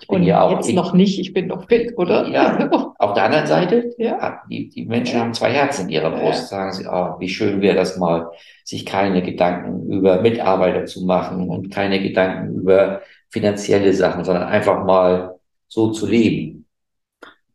ich 0.00 0.08
bin 0.08 0.20
und 0.20 0.22
ja 0.22 0.42
auch. 0.42 0.52
Jetzt 0.52 0.68
ich, 0.68 0.74
noch 0.74 0.94
nicht, 0.94 1.18
ich 1.18 1.32
bin 1.32 1.46
noch 1.48 1.66
fit, 1.68 1.96
oder? 1.96 2.26
Ja. 2.28 2.70
Auf 2.98 3.14
der 3.14 3.24
anderen 3.24 3.46
Seite, 3.46 3.94
ja. 3.98 4.42
die, 4.50 4.68
die 4.68 4.86
Menschen 4.86 5.16
ja. 5.16 5.24
haben 5.24 5.34
zwei 5.34 5.52
Herzen 5.52 5.82
in 5.82 5.90
ihrer 5.90 6.10
Brust, 6.10 6.48
sagen 6.48 6.72
sie, 6.72 6.86
oh, 6.86 7.16
wie 7.18 7.28
schön 7.28 7.60
wäre 7.60 7.76
das 7.76 7.98
mal, 7.98 8.30
sich 8.64 8.86
keine 8.86 9.22
Gedanken 9.22 9.90
über 9.90 10.22
Mitarbeiter 10.22 10.86
zu 10.86 11.04
machen 11.04 11.48
und 11.48 11.70
keine 11.70 12.00
Gedanken 12.02 12.54
über 12.54 13.02
finanzielle 13.30 13.92
Sachen, 13.92 14.24
sondern 14.24 14.44
einfach 14.44 14.84
mal 14.84 15.38
so 15.68 15.90
zu 15.90 16.06
leben. 16.06 16.66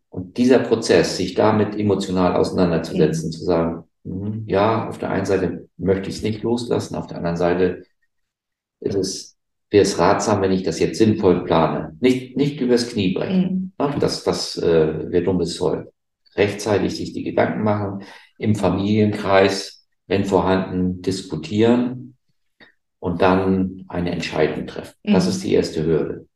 Und 0.09 0.37
dieser 0.37 0.59
Prozess, 0.59 1.17
sich 1.17 1.33
damit 1.33 1.75
emotional 1.75 2.35
auseinanderzusetzen, 2.35 3.29
mhm. 3.29 3.31
zu 3.31 3.43
sagen, 3.43 3.83
hm, 4.05 4.43
ja, 4.47 4.87
auf 4.87 4.99
der 4.99 5.09
einen 5.09 5.25
Seite 5.25 5.67
möchte 5.77 6.09
ich 6.09 6.17
es 6.17 6.21
nicht 6.21 6.43
loslassen, 6.43 6.95
auf 6.95 7.07
der 7.07 7.17
anderen 7.17 7.37
Seite 7.37 7.83
ist 8.79 8.95
es, 8.95 9.32
wäre 9.73 9.81
es 9.81 9.97
ratsam, 9.97 10.39
wenn 10.43 10.51
ich 10.51 10.61
das 10.61 10.79
jetzt 10.79 10.99
sinnvoll 10.99 11.43
plane. 11.43 11.97
Nicht, 11.99 12.37
nicht 12.37 12.61
übers 12.61 12.89
Knie 12.89 13.15
brechen. 13.15 13.73
Mhm. 13.79 13.99
Das, 13.99 14.23
das 14.23 14.55
äh, 14.59 15.11
wäre 15.11 15.23
dummes 15.23 15.55
Zeug. 15.55 15.87
Rechtzeitig 16.35 16.95
sich 16.95 17.11
die 17.13 17.23
Gedanken 17.23 17.63
machen, 17.63 18.03
im 18.37 18.53
Familienkreis, 18.53 19.87
wenn 20.05 20.25
vorhanden, 20.25 21.01
diskutieren 21.01 22.15
und 22.99 23.23
dann 23.23 23.83
eine 23.87 24.11
Entscheidung 24.11 24.67
treffen. 24.67 24.93
Mhm. 25.01 25.13
Das 25.13 25.25
ist 25.25 25.43
die 25.43 25.53
erste 25.53 25.83
Hürde. 25.83 26.27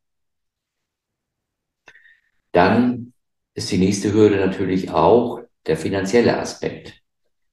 Dann 2.54 3.14
ist 3.54 3.72
die 3.72 3.78
nächste 3.78 4.14
Hürde 4.14 4.38
natürlich 4.38 4.90
auch 4.90 5.42
der 5.68 5.78
finanzielle 5.78 6.40
Aspekt. 6.40 7.04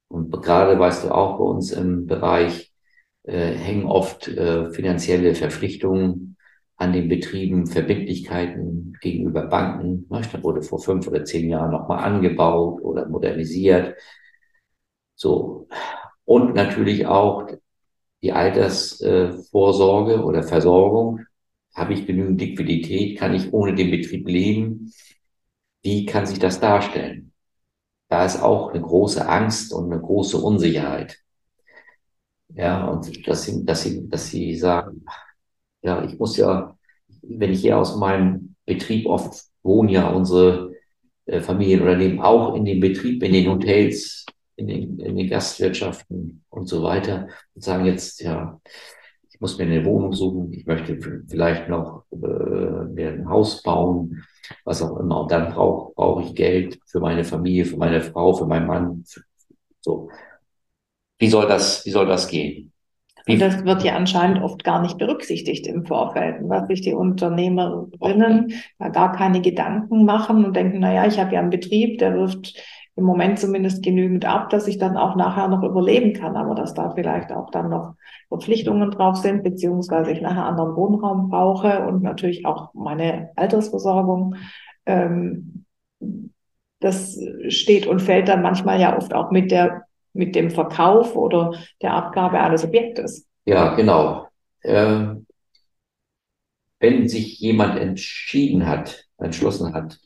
Und 0.09 0.31
gerade 0.31 0.79
weißt 0.79 1.05
du 1.05 1.11
auch 1.11 1.37
bei 1.37 1.45
uns 1.45 1.73
im 1.73 2.07
Bereich 2.07 2.74
äh, 3.25 3.53
hängen 3.53 3.87
oft 3.87 4.29
äh, 4.29 4.71
finanzielle 4.73 5.35
Verpflichtungen 5.35 6.37
an 6.77 6.93
den 6.93 7.09
Betrieben, 7.09 7.67
Verbindlichkeiten 7.67 8.97
gegenüber 9.01 9.47
Banken. 9.47 10.07
Da 10.09 10.43
wurde 10.43 10.63
vor 10.63 10.81
fünf 10.81 11.07
oder 11.09 11.25
zehn 11.25 11.49
Jahren 11.49 11.71
nochmal 11.71 12.05
angebaut 12.05 12.83
oder 12.83 13.09
modernisiert. 13.09 13.97
So. 15.15 15.69
Und 16.25 16.55
natürlich 16.55 17.07
auch 17.07 17.49
die 18.23 18.33
Altersvorsorge 18.33 20.25
oder 20.25 20.43
Versorgung. 20.43 21.21
Habe 21.75 21.95
ich 21.95 22.07
genügend 22.07 22.41
Liquidität? 22.41 23.19
Kann 23.19 23.35
ich 23.35 23.53
ohne 23.53 23.75
den 23.75 23.91
Betrieb 23.91 24.29
leben? 24.29 24.93
Wie 25.83 26.07
kann 26.07 26.27
sich 26.27 26.39
das 26.39 26.61
darstellen? 26.61 27.33
Da 28.09 28.25
ist 28.25 28.43
auch 28.43 28.71
eine 28.71 28.81
große 28.81 29.27
Angst 29.29 29.73
und 29.73 29.93
eine 29.93 30.01
große 30.01 30.39
Unsicherheit. 30.39 31.24
Ja, 32.49 32.87
und 32.87 33.27
dass 33.27 33.45
sie, 33.45 33.65
dass 33.65 33.83
sie, 33.83 34.09
dass 34.09 34.29
sie 34.29 34.57
sagen, 34.57 35.05
ja, 35.83 36.05
ich 36.05 36.19
muss 36.19 36.37
ja, 36.37 36.77
wenn 37.23 37.53
ich 37.53 37.61
hier 37.61 37.79
aus 37.79 37.97
meinem 37.97 38.57
Betrieb 38.67 39.07
oft 39.07 39.45
wohne, 39.63 39.93
ja 39.93 40.09
unsere 40.11 40.73
äh, 41.27 41.41
Familienunternehmen 41.41 42.21
auch 42.21 42.55
in 42.55 42.65
den 42.65 42.81
Betrieb, 42.81 43.23
in 43.23 43.33
den 43.33 43.49
Hotels, 43.51 44.27
in 44.57 44.69
den, 44.69 44.99
in 45.01 45.17
den 45.17 45.29
Gastwirtschaften 45.29 46.45
und 46.51 46.69
so 46.69 46.83
weiter 46.83 47.29
und 47.55 47.63
sagen 47.65 47.87
jetzt, 47.87 48.21
ja, 48.21 48.61
ich 49.31 49.41
muss 49.41 49.59
mir 49.59 49.65
eine 49.65 49.85
Wohnung 49.85 50.13
suchen, 50.13 50.53
ich 50.53 50.65
möchte 50.67 50.99
vielleicht 51.29 51.69
noch 51.69 52.05
äh, 52.13 52.17
mir 52.17 53.11
ein 53.11 53.29
Haus 53.29 53.63
bauen, 53.63 54.23
was 54.65 54.83
auch 54.83 54.99
immer. 55.01 55.23
Und 55.23 55.33
dann 55.33 55.53
brauche 55.53 55.93
brauch 55.95 56.21
ich 56.25 56.35
Geld 56.35 56.79
für 56.87 57.01
meine 57.01 57.25
Familie, 57.25 57.65
für 57.65 57.77
meine 57.77 58.01
Frau, 58.01 58.35
für 58.35 58.47
meinen 58.47 58.67
Mann. 58.67 59.05
Für, 59.07 59.23
so. 59.81 60.09
Wie 61.19 61.29
soll 61.29 61.47
das, 61.47 61.85
wie 61.87 61.91
soll 61.91 62.07
das 62.07 62.29
gehen? 62.29 62.73
Und 63.27 63.41
das 63.41 63.65
wird 63.65 63.83
ja 63.83 63.97
anscheinend 63.97 64.43
oft 64.43 64.65
gar 64.65 64.83
nicht 64.83 64.99
berücksichtigt 64.99 65.67
im 65.67 65.87
Vorfeld, 65.87 66.37
was 66.43 66.67
sich 66.67 66.83
die 66.83 66.93
Unternehmerinnen 66.93 68.53
da 68.79 68.89
gar 68.91 69.13
keine 69.13 69.41
Gedanken 69.41 70.05
machen 70.05 70.45
und 70.45 70.55
denken, 70.55 70.81
na 70.81 70.93
ja, 70.93 71.07
ich 71.07 71.19
habe 71.19 71.33
ja 71.33 71.41
einen 71.41 71.49
Betrieb, 71.49 71.99
der 71.99 72.15
wirft 72.15 72.55
im 72.97 73.05
Moment 73.05 73.39
zumindest 73.39 73.83
genügend 73.83 74.25
ab, 74.25 74.51
dass 74.51 74.69
ich 74.69 74.79
dann 74.79 74.97
auch 74.97 75.17
nachher 75.17 75.49
noch 75.49 75.63
überleben 75.63 76.13
kann, 76.13 76.37
aber 76.37 76.55
dass 76.55 76.75
da 76.75 76.91
vielleicht 76.91 77.33
auch 77.33 77.51
dann 77.51 77.71
noch 77.71 77.95
Verpflichtungen 78.29 78.91
drauf 78.91 79.17
sind, 79.17 79.43
beziehungsweise 79.43 80.13
ich 80.13 80.21
nachher 80.21 80.45
anderen 80.45 80.77
Wohnraum 80.77 81.31
brauche 81.31 81.87
und 81.87 82.03
natürlich 82.03 82.47
auch 82.47 82.73
meine 82.75 83.31
Altersversorgung. 83.37 84.37
Ähm, 84.87 85.65
das 86.81 87.19
steht 87.49 87.87
und 87.87 88.03
fällt 88.03 88.29
dann 88.29 88.43
manchmal 88.43 88.79
ja 88.79 88.97
oft 88.97 89.15
auch 89.15 89.31
mit 89.31 89.51
der 89.51 89.85
mit 90.15 90.35
dem 90.35 90.51
Verkauf 90.51 91.15
oder 91.17 91.53
der 91.83 91.93
Abgabe 91.93 92.41
eines 92.41 92.65
Objektes. 92.65 93.27
Ja, 93.45 93.75
genau. 93.75 94.29
Äh, 94.61 95.17
wenn 96.81 97.09
sich 97.09 97.39
jemand 97.41 97.79
entschieden 97.79 98.67
hat, 98.67 99.07
entschlossen 99.19 99.75
hat, 99.75 99.99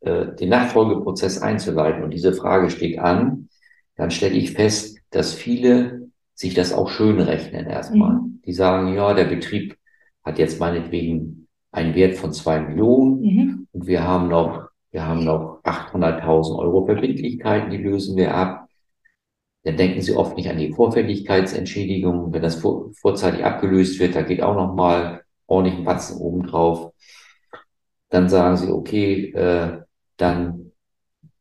äh, 0.00 0.34
den 0.34 0.48
Nachfolgeprozess 0.48 1.40
einzuleiten 1.40 2.02
und 2.02 2.10
diese 2.12 2.32
Frage 2.32 2.70
steht 2.70 2.98
an, 2.98 3.48
dann 3.96 4.10
stelle 4.10 4.34
ich 4.34 4.52
fest, 4.52 4.98
dass 5.10 5.32
viele 5.32 6.10
sich 6.34 6.54
das 6.54 6.72
auch 6.72 6.88
schön 6.88 7.20
rechnen 7.20 7.66
erstmal. 7.66 8.14
Mhm. 8.14 8.42
Die 8.44 8.52
sagen, 8.52 8.94
ja, 8.94 9.14
der 9.14 9.24
Betrieb 9.24 9.76
hat 10.24 10.38
jetzt 10.38 10.60
meinetwegen 10.60 11.46
einen 11.70 11.94
Wert 11.94 12.16
von 12.16 12.32
zwei 12.32 12.60
Millionen 12.60 13.20
mhm. 13.20 13.66
und 13.72 13.86
wir 13.86 14.02
haben 14.02 14.28
noch, 14.28 14.68
wir 14.90 15.06
haben 15.06 15.24
noch 15.24 15.62
800.000 15.62 16.58
Euro 16.58 16.84
Verbindlichkeiten, 16.86 17.70
die 17.70 17.78
lösen 17.78 18.16
wir 18.16 18.34
ab. 18.34 18.61
Dann 19.64 19.76
denken 19.76 20.00
sie 20.00 20.14
oft 20.16 20.36
nicht 20.36 20.48
an 20.50 20.58
die 20.58 20.72
Vorfälligkeitsentschädigung. 20.72 22.32
Wenn 22.32 22.42
das 22.42 22.56
vor, 22.56 22.92
vorzeitig 22.94 23.44
abgelöst 23.44 24.00
wird, 24.00 24.14
da 24.16 24.22
geht 24.22 24.42
auch 24.42 24.54
noch 24.54 24.74
mal 24.74 25.22
ordentlich 25.46 25.78
ein 25.78 25.84
Batzen 25.84 26.18
oben 26.20 26.46
drauf. 26.46 26.92
Dann 28.10 28.28
sagen 28.28 28.56
sie, 28.56 28.70
okay, 28.70 29.32
äh, 29.32 29.82
dann 30.16 30.72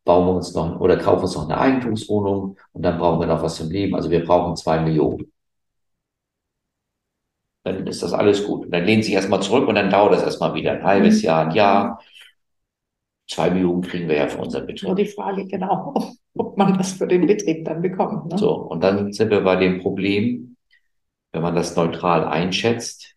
bauen 0.03 0.27
wir 0.27 0.35
uns 0.35 0.53
noch 0.53 0.79
oder 0.79 0.97
kaufen 0.97 1.23
uns 1.23 1.35
noch 1.35 1.45
eine 1.45 1.59
Eigentumswohnung 1.59 2.57
und 2.73 2.81
dann 2.83 2.97
brauchen 2.97 3.19
wir 3.19 3.27
noch 3.27 3.43
was 3.43 3.55
zum 3.55 3.69
Leben. 3.71 3.95
Also 3.95 4.09
wir 4.09 4.25
brauchen 4.25 4.55
zwei 4.55 4.79
Millionen. 4.79 5.31
Dann 7.63 7.85
ist 7.85 8.01
das 8.01 8.13
alles 8.13 8.45
gut. 8.45 8.65
Und 8.65 8.71
dann 8.71 8.85
lehnen 8.85 9.03
sie 9.03 9.13
erstmal 9.13 9.41
zurück 9.41 9.67
und 9.67 9.75
dann 9.75 9.89
dauert 9.89 10.13
das 10.13 10.23
erstmal 10.23 10.53
wieder 10.55 10.73
ein 10.73 10.83
halbes 10.83 11.17
mhm. 11.17 11.25
Jahr, 11.25 11.47
ein 11.47 11.55
Jahr. 11.55 12.01
Zwei 13.31 13.49
Millionen 13.49 13.81
kriegen 13.81 14.09
wir 14.09 14.17
ja 14.17 14.27
für 14.27 14.39
unser 14.39 14.59
Betrieb. 14.59 14.89
Nur 14.89 14.95
die 14.95 15.05
Frage, 15.05 15.45
genau 15.45 15.93
ob 16.35 16.57
man 16.57 16.77
das 16.77 16.93
für 16.93 17.07
den 17.07 17.27
Betrieb 17.27 17.63
dann 17.63 17.81
bekommt. 17.81 18.29
Ne? 18.29 18.37
So, 18.37 18.53
und 18.53 18.83
dann 18.83 19.13
sind 19.13 19.31
wir 19.31 19.41
bei 19.41 19.55
dem 19.55 19.79
Problem, 19.79 20.57
wenn 21.31 21.41
man 21.41 21.55
das 21.55 21.75
neutral 21.75 22.25
einschätzt, 22.25 23.15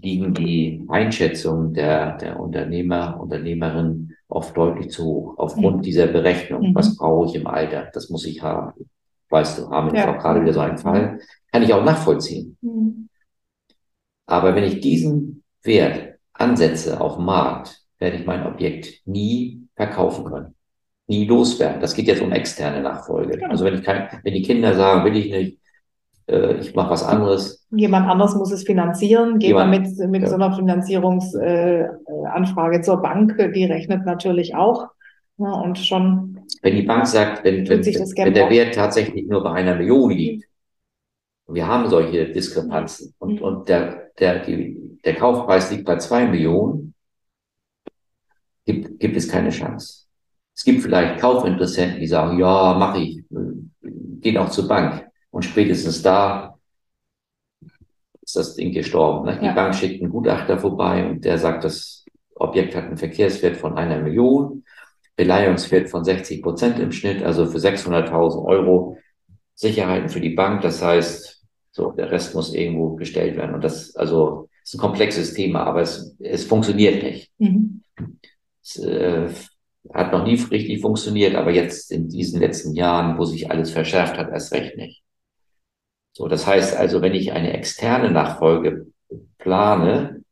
liegen 0.00 0.32
die 0.32 0.86
Einschätzungen 0.88 1.74
der, 1.74 2.16
der 2.16 2.40
Unternehmer, 2.40 3.20
Unternehmerin 3.20 4.14
oft 4.28 4.56
deutlich 4.56 4.90
zu 4.90 5.04
hoch, 5.04 5.34
aufgrund 5.36 5.78
mhm. 5.78 5.82
dieser 5.82 6.06
Berechnung. 6.06 6.70
Mhm. 6.70 6.74
Was 6.74 6.96
brauche 6.96 7.28
ich 7.28 7.34
im 7.34 7.46
Alter? 7.46 7.90
Das 7.92 8.08
muss 8.08 8.24
ich 8.24 8.42
haben. 8.42 8.72
Weißt 9.28 9.58
du, 9.58 9.70
haben 9.70 9.92
wir 9.92 9.98
ja. 9.98 10.14
auch 10.14 10.18
gerade 10.18 10.40
wieder 10.40 10.54
so 10.54 10.60
einen 10.60 10.78
Fall. 10.78 11.20
Kann 11.52 11.62
ich 11.62 11.74
auch 11.74 11.84
nachvollziehen. 11.84 12.56
Mhm. 12.62 13.08
Aber 14.26 14.54
wenn 14.54 14.64
ich 14.64 14.80
diesen 14.80 15.42
Wert 15.62 16.18
ansetze 16.32 16.98
auf 16.98 17.18
Markt, 17.18 17.79
werde 18.00 18.16
ich 18.16 18.26
mein 18.26 18.46
Objekt 18.46 19.06
nie 19.06 19.68
verkaufen 19.76 20.24
können 20.24 20.54
nie 21.10 21.26
loswerden. 21.26 21.80
Das 21.80 21.94
geht 21.94 22.06
jetzt 22.06 22.22
um 22.22 22.30
externe 22.32 22.80
Nachfolge. 22.80 23.36
Genau. 23.36 23.50
Also 23.50 23.64
wenn 23.64 23.74
ich 23.74 23.82
kein, 23.82 24.08
wenn 24.22 24.32
die 24.32 24.42
Kinder 24.42 24.76
sagen, 24.76 25.04
will 25.04 25.16
ich 25.16 25.28
nicht, 25.30 25.58
äh, 26.28 26.60
ich 26.60 26.72
mache 26.74 26.90
was 26.90 27.02
anderes. 27.02 27.66
Jemand 27.70 28.08
anders 28.08 28.36
muss 28.36 28.52
es 28.52 28.62
finanzieren. 28.62 29.40
Geht 29.40 29.54
man 29.54 29.70
mit, 29.70 29.88
mit 30.08 30.22
ja. 30.22 30.28
so 30.28 30.36
einer 30.36 30.54
Finanzierungsanfrage 30.54 32.76
äh, 32.76 32.80
zur 32.80 33.02
Bank, 33.02 33.36
die 33.54 33.64
rechnet 33.64 34.06
natürlich 34.06 34.54
auch. 34.54 34.86
Ja, 35.38 35.50
und 35.52 35.78
schon. 35.78 36.38
Wenn 36.62 36.76
die 36.76 36.82
Bank 36.82 37.06
sagt, 37.06 37.42
wenn, 37.44 37.68
wenn, 37.68 37.84
wenn 37.84 38.34
der 38.34 38.50
Wert 38.50 38.76
tatsächlich 38.76 39.26
nur 39.26 39.42
bei 39.42 39.50
einer 39.52 39.74
Million 39.74 40.10
liegt, 40.10 40.44
wir 41.48 41.66
haben 41.66 41.90
solche 41.90 42.26
Diskrepanzen 42.26 43.14
und, 43.18 43.40
mhm. 43.40 43.42
und 43.42 43.68
der, 43.68 44.10
der, 44.20 44.44
die, 44.44 45.00
der 45.04 45.16
Kaufpreis 45.16 45.72
liegt 45.72 45.86
bei 45.86 45.96
zwei 45.96 46.28
Millionen, 46.28 46.94
gibt, 48.64 49.00
gibt 49.00 49.16
es 49.16 49.28
keine 49.28 49.50
Chance. 49.50 50.06
Es 50.54 50.64
gibt 50.64 50.82
vielleicht 50.82 51.20
Kaufinteressenten, 51.20 52.00
die 52.00 52.06
sagen, 52.06 52.38
ja, 52.38 52.74
mache 52.74 52.98
ich, 53.00 53.24
gehen 53.80 54.36
auch 54.36 54.50
zur 54.50 54.68
Bank. 54.68 55.06
Und 55.30 55.44
spätestens 55.44 56.02
da 56.02 56.58
ist 58.20 58.36
das 58.36 58.54
Ding 58.56 58.72
gestorben. 58.72 59.26
Ne? 59.26 59.38
Die 59.40 59.46
ja. 59.46 59.54
Bank 59.54 59.74
schickt 59.74 60.02
einen 60.02 60.12
Gutachter 60.12 60.58
vorbei 60.58 61.08
und 61.08 61.24
der 61.24 61.38
sagt, 61.38 61.64
das 61.64 62.04
Objekt 62.34 62.74
hat 62.74 62.84
einen 62.84 62.96
Verkehrswert 62.96 63.56
von 63.56 63.76
einer 63.76 64.00
Million, 64.00 64.64
Beleihungswert 65.16 65.88
von 65.88 66.04
60 66.04 66.42
Prozent 66.42 66.78
im 66.78 66.92
Schnitt, 66.92 67.22
also 67.22 67.46
für 67.46 67.58
600.000 67.58 68.44
Euro 68.44 68.98
Sicherheiten 69.54 70.08
für 70.08 70.20
die 70.20 70.30
Bank. 70.30 70.62
Das 70.62 70.82
heißt, 70.82 71.44
so, 71.72 71.92
der 71.92 72.10
Rest 72.10 72.34
muss 72.34 72.54
irgendwo 72.54 72.96
gestellt 72.96 73.36
werden. 73.36 73.54
Und 73.54 73.62
das, 73.62 73.94
also, 73.96 74.48
ist 74.64 74.74
ein 74.74 74.80
komplexes 74.80 75.34
Thema, 75.34 75.64
aber 75.64 75.82
es, 75.82 76.16
es 76.20 76.44
funktioniert 76.44 77.02
nicht. 77.02 77.30
Mhm. 77.38 77.82
Äh, 78.78 79.30
hat 79.94 80.12
noch 80.12 80.24
nie 80.24 80.34
richtig 80.34 80.82
funktioniert, 80.82 81.34
aber 81.34 81.50
jetzt 81.50 81.90
in 81.90 82.08
diesen 82.08 82.40
letzten 82.40 82.74
Jahren, 82.74 83.18
wo 83.18 83.24
sich 83.24 83.50
alles 83.50 83.70
verschärft 83.70 84.18
hat, 84.18 84.30
erst 84.30 84.52
recht 84.52 84.76
nicht. 84.76 85.02
So, 86.12 86.28
das 86.28 86.46
heißt 86.46 86.76
also, 86.76 87.00
wenn 87.00 87.14
ich 87.14 87.32
eine 87.32 87.52
externe 87.52 88.10
Nachfolge 88.10 88.86
plane, 89.38 90.22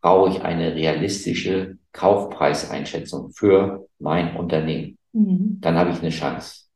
brauche 0.00 0.30
ich 0.30 0.42
eine 0.42 0.74
realistische 0.74 1.78
Kaufpreiseinschätzung 1.92 3.30
für 3.32 3.88
mein 3.98 4.36
Unternehmen. 4.36 4.98
Mhm. 5.12 5.58
Dann 5.60 5.76
habe 5.76 5.90
ich 5.90 6.00
eine 6.00 6.10
Chance. 6.10 6.66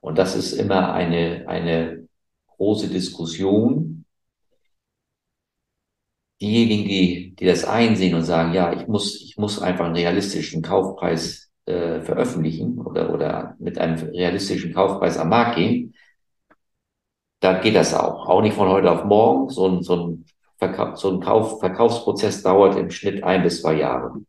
Und 0.00 0.18
das 0.18 0.36
ist 0.36 0.52
immer 0.52 0.92
eine, 0.92 1.44
eine 1.48 2.08
große 2.56 2.88
Diskussion, 2.88 3.95
diejenigen, 6.40 6.88
die, 6.88 7.34
die 7.34 7.46
das 7.46 7.64
einsehen 7.64 8.14
und 8.14 8.22
sagen, 8.22 8.52
ja, 8.52 8.72
ich 8.72 8.86
muss, 8.86 9.22
ich 9.22 9.36
muss 9.38 9.60
einfach 9.60 9.86
einen 9.86 9.96
realistischen 9.96 10.62
Kaufpreis 10.62 11.50
äh, 11.66 12.00
veröffentlichen 12.00 12.78
oder, 12.80 13.12
oder 13.12 13.56
mit 13.58 13.78
einem 13.78 13.98
realistischen 14.10 14.74
Kaufpreis 14.74 15.18
am 15.18 15.30
Markt 15.30 15.56
gehen, 15.56 15.94
da 17.40 17.58
geht 17.58 17.76
das 17.76 17.94
auch. 17.94 18.28
Auch 18.28 18.42
nicht 18.42 18.54
von 18.54 18.68
heute 18.68 18.90
auf 18.90 19.04
morgen. 19.04 19.50
So 19.50 19.68
ein, 19.68 19.82
so 19.82 19.94
ein, 19.94 20.24
Verkauf, 20.58 20.96
so 20.96 21.10
ein 21.10 21.20
Kauf, 21.20 21.60
Verkaufsprozess 21.60 22.42
dauert 22.42 22.76
im 22.76 22.90
Schnitt 22.90 23.22
ein 23.22 23.42
bis 23.42 23.60
zwei 23.60 23.74
Jahre. 23.74 24.22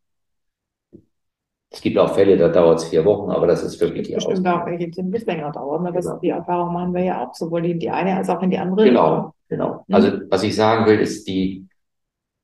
Es 1.69 1.81
gibt 1.81 1.97
auch 1.97 2.13
Fälle, 2.13 2.37
da 2.37 2.49
dauert 2.49 2.79
es 2.79 2.85
vier 2.85 3.03
Wochen, 3.05 3.29
aber 3.29 3.45
das 3.45 3.61
ist 3.63 3.79
wirklich 3.79 4.07
die 4.07 4.15
Bestimmt 4.15 4.47
auch 4.47 4.65
welche, 4.65 4.89
die 4.89 5.01
ein 5.01 5.11
bisschen 5.11 5.27
länger 5.27 5.51
dauern. 5.51 5.83
Ne? 5.83 5.91
Das, 5.93 6.05
genau. 6.05 6.19
Die 6.19 6.29
Erfahrung 6.29 6.73
machen 6.73 6.93
wir 6.93 7.03
ja 7.03 7.25
auch, 7.25 7.33
sowohl 7.33 7.65
in 7.65 7.79
die 7.79 7.89
eine 7.89 8.15
als 8.15 8.29
auch 8.29 8.41
in 8.41 8.49
die 8.49 8.57
andere. 8.57 8.85
Genau, 8.85 9.33
genau. 9.47 9.83
Mhm. 9.87 9.95
Also 9.95 10.11
was 10.29 10.43
ich 10.43 10.55
sagen 10.55 10.85
will, 10.85 10.99
ist 10.99 11.27
die 11.27 11.66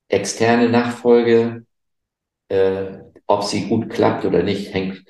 externe 0.08 0.68
Nachfolge, 0.68 1.64
äh, 2.48 2.98
ob 3.26 3.44
sie 3.44 3.68
gut 3.68 3.90
klappt 3.90 4.24
oder 4.24 4.42
nicht, 4.42 4.72
hängt 4.74 5.04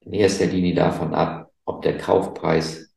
in 0.00 0.12
erster 0.12 0.46
Linie 0.46 0.74
davon 0.74 1.14
ab, 1.14 1.50
ob 1.64 1.82
der 1.82 1.96
Kaufpreis 1.96 2.92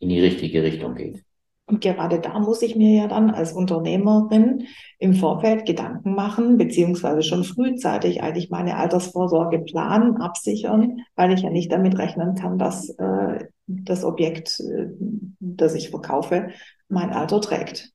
in 0.00 0.08
die 0.08 0.20
richtige 0.20 0.62
Richtung 0.62 0.94
geht. 0.94 1.24
Und 1.68 1.80
gerade 1.80 2.20
da 2.20 2.38
muss 2.38 2.62
ich 2.62 2.76
mir 2.76 2.96
ja 2.96 3.08
dann 3.08 3.30
als 3.30 3.52
Unternehmerin 3.52 4.68
im 5.00 5.14
Vorfeld 5.14 5.66
Gedanken 5.66 6.14
machen, 6.14 6.58
beziehungsweise 6.58 7.24
schon 7.24 7.42
frühzeitig 7.42 8.22
eigentlich 8.22 8.50
meine 8.50 8.76
Altersvorsorge 8.76 9.58
planen, 9.58 10.16
absichern, 10.18 11.00
weil 11.16 11.32
ich 11.32 11.42
ja 11.42 11.50
nicht 11.50 11.72
damit 11.72 11.98
rechnen 11.98 12.36
kann, 12.36 12.56
dass 12.56 12.90
äh, 12.90 13.46
das 13.66 14.04
Objekt, 14.04 14.60
äh, 14.60 14.86
das 15.40 15.74
ich 15.74 15.90
verkaufe, 15.90 16.50
mein 16.88 17.10
Alter 17.10 17.40
trägt. 17.40 17.90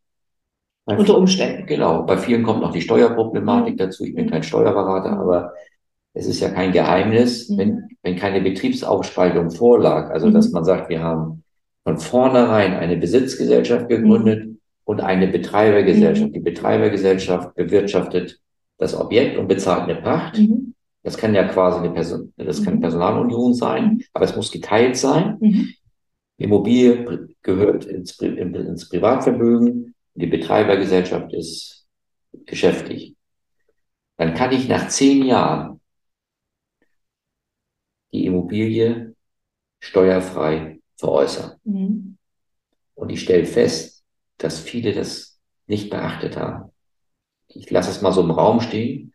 Bei 0.86 0.98
Unter 0.98 1.18
Umständen. 1.18 1.66
Genau. 1.68 2.04
Bei 2.04 2.18
vielen 2.18 2.44
kommt 2.44 2.62
noch 2.62 2.72
die 2.72 2.82
Steuerproblematik 2.82 3.76
mhm. 3.76 3.78
dazu. 3.78 4.04
Ich 4.04 4.16
bin 4.16 4.30
kein 4.30 4.44
Steuerberater, 4.44 5.12
aber 5.12 5.54
es 6.14 6.28
ist 6.28 6.40
ja 6.40 6.50
kein 6.50 6.72
Geheimnis, 6.72 7.50
mhm. 7.50 7.58
wenn, 7.58 7.90
wenn 8.02 8.16
keine 8.16 8.42
Betriebsaufspaltung 8.42 9.52
vorlag, 9.52 10.10
also 10.10 10.30
dass 10.32 10.48
mhm. 10.48 10.54
man 10.54 10.66
sagt, 10.66 10.90
wir 10.90 11.02
haben 11.02 11.44
von 11.84 11.98
vornherein 11.98 12.74
eine 12.74 12.98
Besitzgesellschaft 12.98 13.90
gegründet 13.90 14.46
mhm. 14.46 14.60
und 14.84 15.02
eine 15.02 15.28
Betreibergesellschaft. 15.28 16.30
Mhm. 16.30 16.34
Die 16.34 16.40
Betreibergesellschaft 16.40 17.56
bewirtschaftet 17.56 18.40
das 18.78 19.00
Objekt 19.00 19.38
und 19.38 19.48
bezahlt 19.48 19.84
eine 19.84 19.96
Pacht. 19.96 20.38
Mhm. 20.38 20.74
Das 21.04 21.18
kann 21.18 21.34
ja 21.34 21.48
quasi 21.48 21.80
eine 21.80 21.92
Person, 21.92 22.34
das 22.38 22.64
kann 22.64 22.76
mhm. 22.76 22.82
Personalunion 22.82 23.54
sein, 23.54 23.86
mhm. 23.86 24.04
aber 24.14 24.26
es 24.26 24.36
muss 24.36 24.52
geteilt 24.52 24.98
sein. 24.98 25.38
Mhm. 25.40 25.70
Immobilie 26.38 27.28
gehört 27.44 27.86
ins, 27.86 28.20
ins 28.20 28.90
Privatvermögen. 28.90 29.94
Die 30.14 30.28
Betreibergesellschaft 30.28 31.34
ist 31.34 31.88
geschäftlich. 32.46 33.16
Dann 34.18 34.34
kann 34.34 34.52
ich 34.52 34.68
nach 34.68 34.88
zehn 34.88 35.26
Jahren 35.26 35.82
die 38.12 38.26
Immobilie 38.26 39.16
steuerfrei 39.80 40.80
veräußern. 40.98 41.58
Mhm. 41.64 42.18
Und 42.94 43.10
ich 43.10 43.22
stelle 43.22 43.46
fest, 43.46 44.04
dass 44.38 44.60
viele 44.60 44.94
das 44.94 45.40
nicht 45.66 45.90
beachtet 45.90 46.38
haben. 46.38 46.72
Ich 47.48 47.70
lasse 47.70 47.90
es 47.90 48.02
mal 48.02 48.12
so 48.12 48.22
im 48.22 48.32
Raum 48.32 48.60
stehen, 48.62 49.14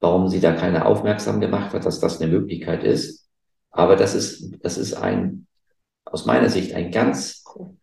warum 0.00 0.28
sie 0.28 0.40
da 0.40 0.52
keine 0.52 0.86
aufmerksam 0.86 1.40
gemacht 1.40 1.72
hat, 1.72 1.84
dass 1.84 2.00
das 2.00 2.20
eine 2.20 2.30
Möglichkeit 2.30 2.84
ist. 2.84 3.28
Aber 3.70 3.96
das 3.96 4.14
ist, 4.14 4.56
das 4.62 4.76
ist 4.76 4.94
ein, 4.94 5.46
aus 6.04 6.26
meiner 6.26 6.50
Sicht 6.50 6.74
ein 6.74 6.90
ganz 6.90 7.42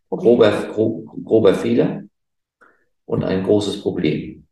grober, 0.09 0.51
grober 0.73 1.53
Fehler 1.55 2.03
und 3.09 3.23
ein 3.23 3.43
großes 3.43 3.81
Problem. 3.81 4.47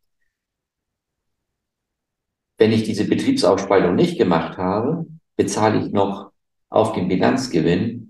Wenn 2.58 2.72
ich 2.72 2.84
diese 2.84 3.06
Betriebsaufspaltung 3.06 3.96
nicht 3.96 4.18
gemacht 4.18 4.58
habe, 4.58 5.06
bezahle 5.36 5.80
ich 5.86 5.92
noch 5.92 6.32
auf 6.70 6.94
den 6.94 7.08
Bilanzgewinn 7.08 8.08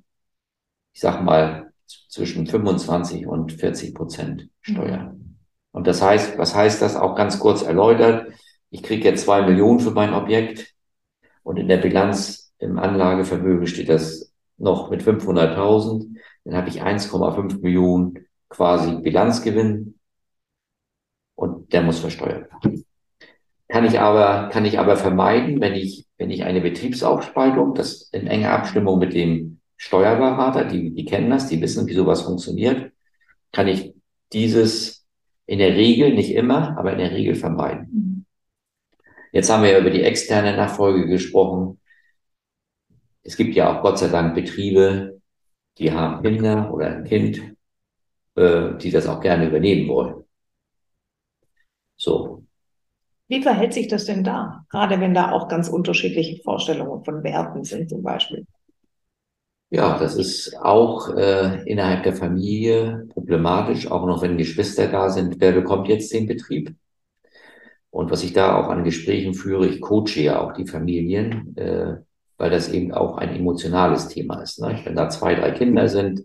ich 0.97 1.01
sag 1.01 1.21
mal, 1.21 1.71
zwischen 2.09 2.47
25 2.47 3.27
und 3.27 3.53
40 3.53 3.93
Prozent 3.93 4.49
Steuer. 4.61 5.13
Mhm. 5.13 5.35
Und 5.71 5.85
das 5.85 6.01
heißt, 6.01 6.39
was 6.39 6.55
heißt 6.55 6.81
das 6.81 6.95
auch 6.95 7.13
ganz 7.13 7.38
kurz 7.38 7.62
erläutert? 7.62 8.33
Ich 8.71 8.81
kriege 8.81 9.07
jetzt 9.07 9.25
zwei 9.25 9.43
Millionen 9.43 9.79
für 9.79 9.91
mein 9.91 10.15
Objekt 10.15 10.73
und 11.43 11.57
in 11.57 11.67
der 11.67 11.77
Bilanz 11.77 12.51
im 12.57 12.79
Anlagevermögen 12.79 13.67
steht 13.67 13.89
das 13.89 14.33
noch 14.57 14.89
mit 14.89 15.03
500.000. 15.03 16.15
Dann 16.45 16.55
habe 16.55 16.69
ich 16.69 16.81
1,5 16.81 17.62
Millionen 17.62 18.25
quasi 18.49 18.95
Bilanzgewinn 18.95 19.96
und 21.38 21.71
der 21.71 21.84
muss 21.84 22.00
versteuert 22.00 22.50
werden. 22.52 22.84
Kann 23.69 23.86
ich 23.86 24.00
aber, 24.00 24.50
kann 24.50 24.65
ich 24.65 24.80
aber 24.80 24.97
vermeiden, 24.97 25.62
wenn 25.62 25.76
ich, 25.76 26.08
wenn 26.17 26.32
ich 26.32 26.43
eine 26.43 26.62
Betriebsaufspaltung, 26.62 27.76
das 27.76 28.10
in 28.12 28.28
enger 28.28 28.52
Abstimmung 28.52 28.97
mit 28.97 29.13
dem 29.13 29.60
Steuerberater, 29.78 30.65
die, 30.65 30.93
die 30.93 31.06
kennen 31.06 31.30
das, 31.30 31.47
die 31.47 31.62
wissen, 31.62 31.86
wie 31.88 31.93
sowas 31.93 32.23
funktioniert, 32.23 32.91
kann 33.52 33.67
ich 33.67 33.93
dieses 34.34 35.06
in 35.45 35.60
der 35.60 35.76
Regel, 35.76 36.13
nicht 36.13 36.34
immer, 36.34 36.78
aber 36.78 36.93
in 36.93 37.00
der 37.00 37.12
Regel 37.12 37.36
vermeiden. 37.36 37.88
Mhm. 37.91 38.26
Jetzt 39.32 39.50
haben 39.50 39.63
wir 39.63 39.71
ja 39.71 39.80
über 39.80 39.91
die 39.91 40.04
externe 40.04 40.56
Nachfolge 40.56 41.08
gesprochen. 41.08 41.80
Es 43.21 43.38
gibt 43.38 43.56
ja 43.56 43.78
auch 43.78 43.82
Gott 43.84 44.00
sei 44.00 44.08
Dank 44.08 44.34
Betriebe, 44.34 45.21
die 45.78 45.91
haben 45.91 46.23
Kinder 46.23 46.73
oder 46.73 46.88
ein 46.88 47.04
Kind, 47.04 47.41
äh, 48.36 48.76
die 48.78 48.89
das 48.89 49.08
auch 49.08 49.21
gerne 49.21 49.47
übernehmen 49.47 49.88
wollen. 49.89 50.26
So. 51.97 52.43
Wie 53.27 53.41
verhält 53.41 53.73
sich 53.73 53.88
das 53.88 54.05
denn 54.05 54.23
da? 54.23 54.65
Gerade 54.69 55.01
wenn 55.01 55.13
da 55.13 55.31
auch 55.31 55.49
ganz 55.49 55.67
unterschiedliche 55.67 56.41
Vorstellungen 56.43 57.03
von 57.03 57.23
Werten 57.23 57.63
sind 57.63 57.89
zum 57.89 58.01
Beispiel. 58.01 58.45
Ja, 59.69 59.99
das 59.99 60.15
ist 60.15 60.55
auch 60.62 61.13
äh, 61.13 61.62
innerhalb 61.69 62.03
der 62.03 62.15
Familie 62.15 63.05
problematisch, 63.10 63.91
auch 63.91 64.05
noch 64.05 64.21
wenn 64.21 64.38
Geschwister 64.38 64.88
da 64.88 65.10
sind. 65.10 65.41
Wer 65.41 65.51
bekommt 65.51 65.89
jetzt 65.89 66.13
den 66.13 66.25
Betrieb? 66.25 66.73
Und 67.89 68.10
was 68.10 68.23
ich 68.23 68.31
da 68.31 68.55
auch 68.55 68.69
an 68.69 68.86
Gesprächen 68.86 69.33
führe, 69.33 69.67
ich 69.67 69.81
coache 69.81 70.21
ja 70.21 70.39
auch 70.39 70.53
die 70.53 70.67
Familien, 70.67 71.57
äh, 71.57 71.97
weil 72.38 72.49
das 72.49 72.69
eben 72.69 72.93
auch 72.93 73.17
ein 73.17 73.36
emotionales 73.36 74.07
Thema 74.07 74.41
ist. 74.41 74.62
Ne? 74.62 74.79
Wenn 74.86 74.95
da 74.95 75.10
zwei, 75.10 75.36
drei 75.36 75.51
Kinder 75.51 75.89
sind, 75.89 76.23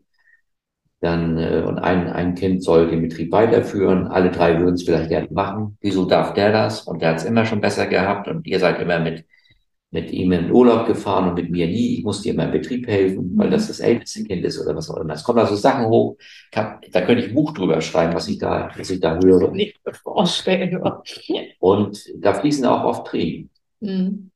dann 1.02 1.36
äh, 1.36 1.62
und 1.66 1.78
ein, 1.78 2.08
ein 2.08 2.34
Kind 2.34 2.62
soll 2.62 2.88
den 2.88 3.02
Betrieb 3.02 3.32
weiterführen, 3.32 4.06
alle 4.06 4.30
drei 4.30 4.58
würden 4.60 4.76
es 4.76 4.84
vielleicht 4.84 5.10
gerne 5.10 5.28
machen. 5.30 5.76
Wieso 5.80 6.04
darf 6.04 6.32
der 6.32 6.52
das? 6.52 6.82
Und 6.82 7.02
der 7.02 7.10
hat 7.10 7.16
es 7.16 7.24
immer 7.24 7.44
schon 7.44 7.60
besser 7.60 7.86
gehabt 7.86 8.28
und 8.28 8.46
ihr 8.46 8.58
seid 8.60 8.80
immer 8.80 9.00
mit 9.00 9.24
mit 9.94 10.10
ihm 10.10 10.32
in 10.32 10.50
Urlaub 10.50 10.86
gefahren 10.86 11.28
und 11.28 11.34
mit 11.34 11.50
mir 11.50 11.66
nie. 11.66 11.98
Ich 11.98 12.04
musste 12.04 12.30
ihm 12.30 12.40
im 12.40 12.50
Betrieb 12.50 12.86
helfen, 12.86 13.32
weil 13.36 13.50
das 13.50 13.68
das 13.68 13.78
älteste 13.78 14.24
Kind 14.24 14.42
ist 14.42 14.58
oder 14.58 14.74
was 14.74 14.88
auch 14.88 14.96
immer. 14.96 15.12
Es 15.12 15.22
kommen 15.22 15.40
also 15.40 15.54
Sachen 15.54 15.86
hoch. 15.86 16.16
Kann, 16.50 16.78
da 16.90 17.02
könnte 17.02 17.22
ich 17.22 17.28
ein 17.28 17.34
Buch 17.34 17.52
drüber 17.52 17.78
schreiben, 17.82 18.14
was 18.14 18.26
ich 18.26 18.38
da, 18.38 18.70
was 18.74 18.88
ich 18.88 19.00
da 19.00 19.20
höre. 19.22 19.50
Nicht 19.50 19.78
vorstellen. 20.02 20.80
Und 21.58 22.02
da 22.16 22.32
fließen 22.32 22.64
auch 22.64 22.84
oft 22.84 23.06
Tränen. 23.08 23.50
Mhm. 23.80 24.30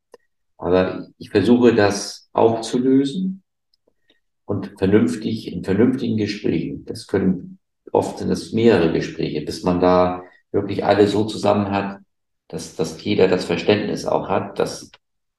Aber 0.58 1.06
ich 1.16 1.30
versuche 1.30 1.74
das 1.74 2.28
aufzulösen 2.34 3.42
und 4.46 4.72
vernünftig, 4.78 5.52
in 5.52 5.64
vernünftigen 5.64 6.16
Gesprächen. 6.16 6.84
Das 6.86 7.06
können, 7.06 7.58
oft 7.92 8.18
sind 8.18 8.30
es 8.30 8.52
mehrere 8.52 8.92
Gespräche, 8.92 9.42
bis 9.42 9.62
man 9.64 9.80
da 9.80 10.22
wirklich 10.52 10.84
alle 10.84 11.06
so 11.08 11.24
zusammen 11.24 11.70
hat, 11.70 11.98
dass, 12.48 12.76
dass 12.76 13.02
jeder 13.02 13.28
das 13.28 13.44
Verständnis 13.44 14.06
auch 14.06 14.28
hat, 14.28 14.58
dass 14.58 14.90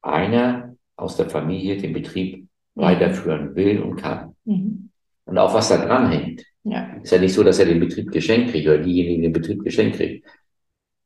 einer 0.02 0.76
aus 0.98 1.16
der 1.16 1.30
Familie 1.30 1.78
den 1.78 1.94
Betrieb 1.94 2.48
mhm. 2.76 2.82
weiterführen 2.82 3.56
will 3.56 3.82
und 3.82 3.96
kann. 3.96 4.36
Mhm. 4.46 4.90
Und 5.26 5.38
auch 5.38 5.54
was 5.54 5.70
da 5.70 5.78
dran 5.78 6.12
hängt. 6.12 6.44
Ja. 6.64 6.94
Ist 7.02 7.12
ja 7.12 7.20
nicht 7.20 7.34
so, 7.34 7.44
dass 7.44 7.60
er 7.60 7.66
den 7.66 7.80
Betrieb 7.80 8.12
geschenkt 8.12 8.52
kriegt 8.52 8.68
oder 8.68 8.80
diejenigen 8.80 9.24
den 9.24 9.34
Betrieb 9.34 9.64
geschenkt 9.64 9.98
kriegt. 9.98 10.28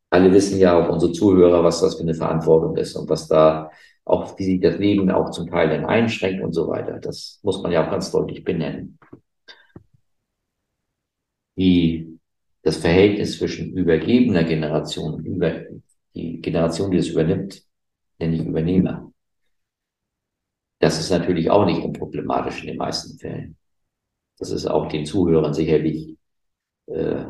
Alle 0.09 0.33
wissen 0.33 0.59
ja, 0.59 0.77
auch 0.77 0.89
unsere 0.89 1.11
Zuhörer, 1.11 1.63
was 1.63 1.81
das 1.81 1.95
für 1.95 2.01
eine 2.01 2.15
Verantwortung 2.15 2.75
ist 2.77 2.95
und 2.95 3.09
was 3.09 3.27
da 3.27 3.69
auch, 4.11 4.37
wie 4.37 4.43
sich 4.43 4.61
das 4.61 4.77
Leben 4.77 5.09
auch 5.11 5.31
zum 5.31 5.49
Teil 5.49 5.69
dann 5.69 5.85
einschränkt 5.85 6.43
und 6.43 6.53
so 6.53 6.67
weiter. 6.67 6.99
Das 6.99 7.39
muss 7.43 7.61
man 7.63 7.71
ja 7.71 7.85
auch 7.85 7.91
ganz 7.91 8.11
deutlich 8.11 8.43
benennen. 8.43 8.99
Die, 11.57 12.19
das 12.63 12.77
Verhältnis 12.77 13.37
zwischen 13.37 13.73
übergebener 13.73 14.43
Generation 14.43 15.13
und 15.13 15.25
über, 15.25 15.63
die 16.13 16.41
Generation, 16.41 16.91
die 16.91 16.97
es 16.97 17.09
übernimmt, 17.09 17.63
nenne 18.19 18.35
ich 18.35 18.45
Übernehmer. 18.45 19.11
Das 20.79 20.99
ist 20.99 21.11
natürlich 21.11 21.49
auch 21.49 21.65
nicht 21.65 21.81
unproblematisch 21.81 22.61
in 22.61 22.67
den 22.67 22.77
meisten 22.77 23.17
Fällen. 23.17 23.55
Das 24.39 24.49
ist 24.51 24.65
auch 24.65 24.87
den 24.87 25.05
Zuhörern 25.05 25.53
sicherlich 25.53 26.17
äh, 26.87 27.25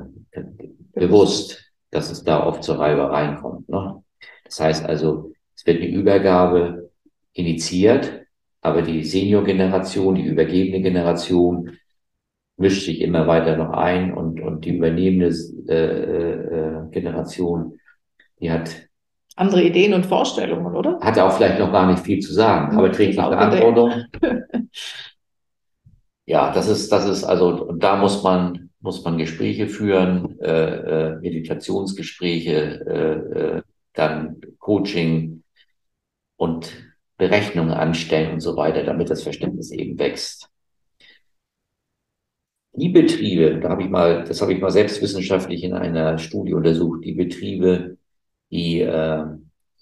bewusst, 0.93 1.71
dass 1.91 2.09
es 2.09 2.23
da 2.23 2.45
oft 2.47 2.63
zur 2.63 2.79
Reibereien 2.79 3.37
kommt. 3.37 3.67
Ne? 3.69 4.03
Das 4.45 4.59
heißt 4.59 4.85
also, 4.85 5.33
es 5.61 5.67
wird 5.67 5.77
eine 5.77 5.91
Übergabe 5.91 6.89
initiiert, 7.33 8.23
aber 8.61 8.81
die 8.81 9.03
Senior-Generation, 9.03 10.15
die 10.15 10.23
übergebene 10.23 10.81
Generation 10.81 11.77
mischt 12.57 12.85
sich 12.85 12.99
immer 12.99 13.27
weiter 13.27 13.57
noch 13.57 13.69
ein 13.69 14.11
und, 14.11 14.41
und 14.41 14.65
die 14.65 14.75
übernehmende 14.75 15.35
äh, 15.69 15.75
äh, 15.75 16.89
Generation, 16.89 17.77
die 18.39 18.51
hat 18.51 18.71
andere 19.35 19.61
Ideen 19.61 19.93
und 19.93 20.07
Vorstellungen, 20.07 20.75
oder? 20.75 20.99
Hat 20.99 21.19
auch 21.19 21.33
vielleicht 21.33 21.59
noch 21.59 21.71
gar 21.71 21.89
nicht 21.91 22.03
viel 22.03 22.19
zu 22.21 22.33
sagen, 22.33 22.75
aber 22.75 22.91
trägt 22.91 23.13
die 23.13 23.17
Verantwortung. 23.17 23.91
ja, 26.25 26.51
das 26.51 26.69
ist, 26.69 26.91
das 26.91 27.07
ist, 27.07 27.23
also, 27.23 27.67
und 27.67 27.83
da 27.83 27.97
muss 27.97 28.23
man, 28.23 28.71
muss 28.79 29.03
man 29.03 29.19
Gespräche 29.19 29.67
führen, 29.67 30.39
äh, 30.39 31.11
äh, 31.11 31.19
Meditationsgespräche, 31.19 32.85
äh, 32.87 33.39
äh, 33.39 33.61
dann 33.93 34.41
Coaching 34.57 35.40
und 36.41 36.91
Berechnungen 37.17 37.71
anstellen 37.71 38.33
und 38.33 38.39
so 38.39 38.57
weiter, 38.57 38.83
damit 38.83 39.11
das 39.11 39.21
Verständnis 39.21 39.69
eben 39.69 39.99
wächst. 39.99 40.49
Die 42.73 42.89
Betriebe, 42.89 43.59
da 43.59 43.69
habe 43.69 43.83
ich 43.83 43.89
mal, 43.89 44.23
das 44.23 44.41
habe 44.41 44.51
ich 44.51 44.59
mal 44.59 44.71
selbstwissenschaftlich 44.71 45.63
in 45.63 45.73
einer 45.73 46.17
Studie 46.17 46.55
untersucht, 46.55 47.05
die 47.05 47.13
Betriebe, 47.13 47.99
die 48.49 48.81
äh, 48.81 49.23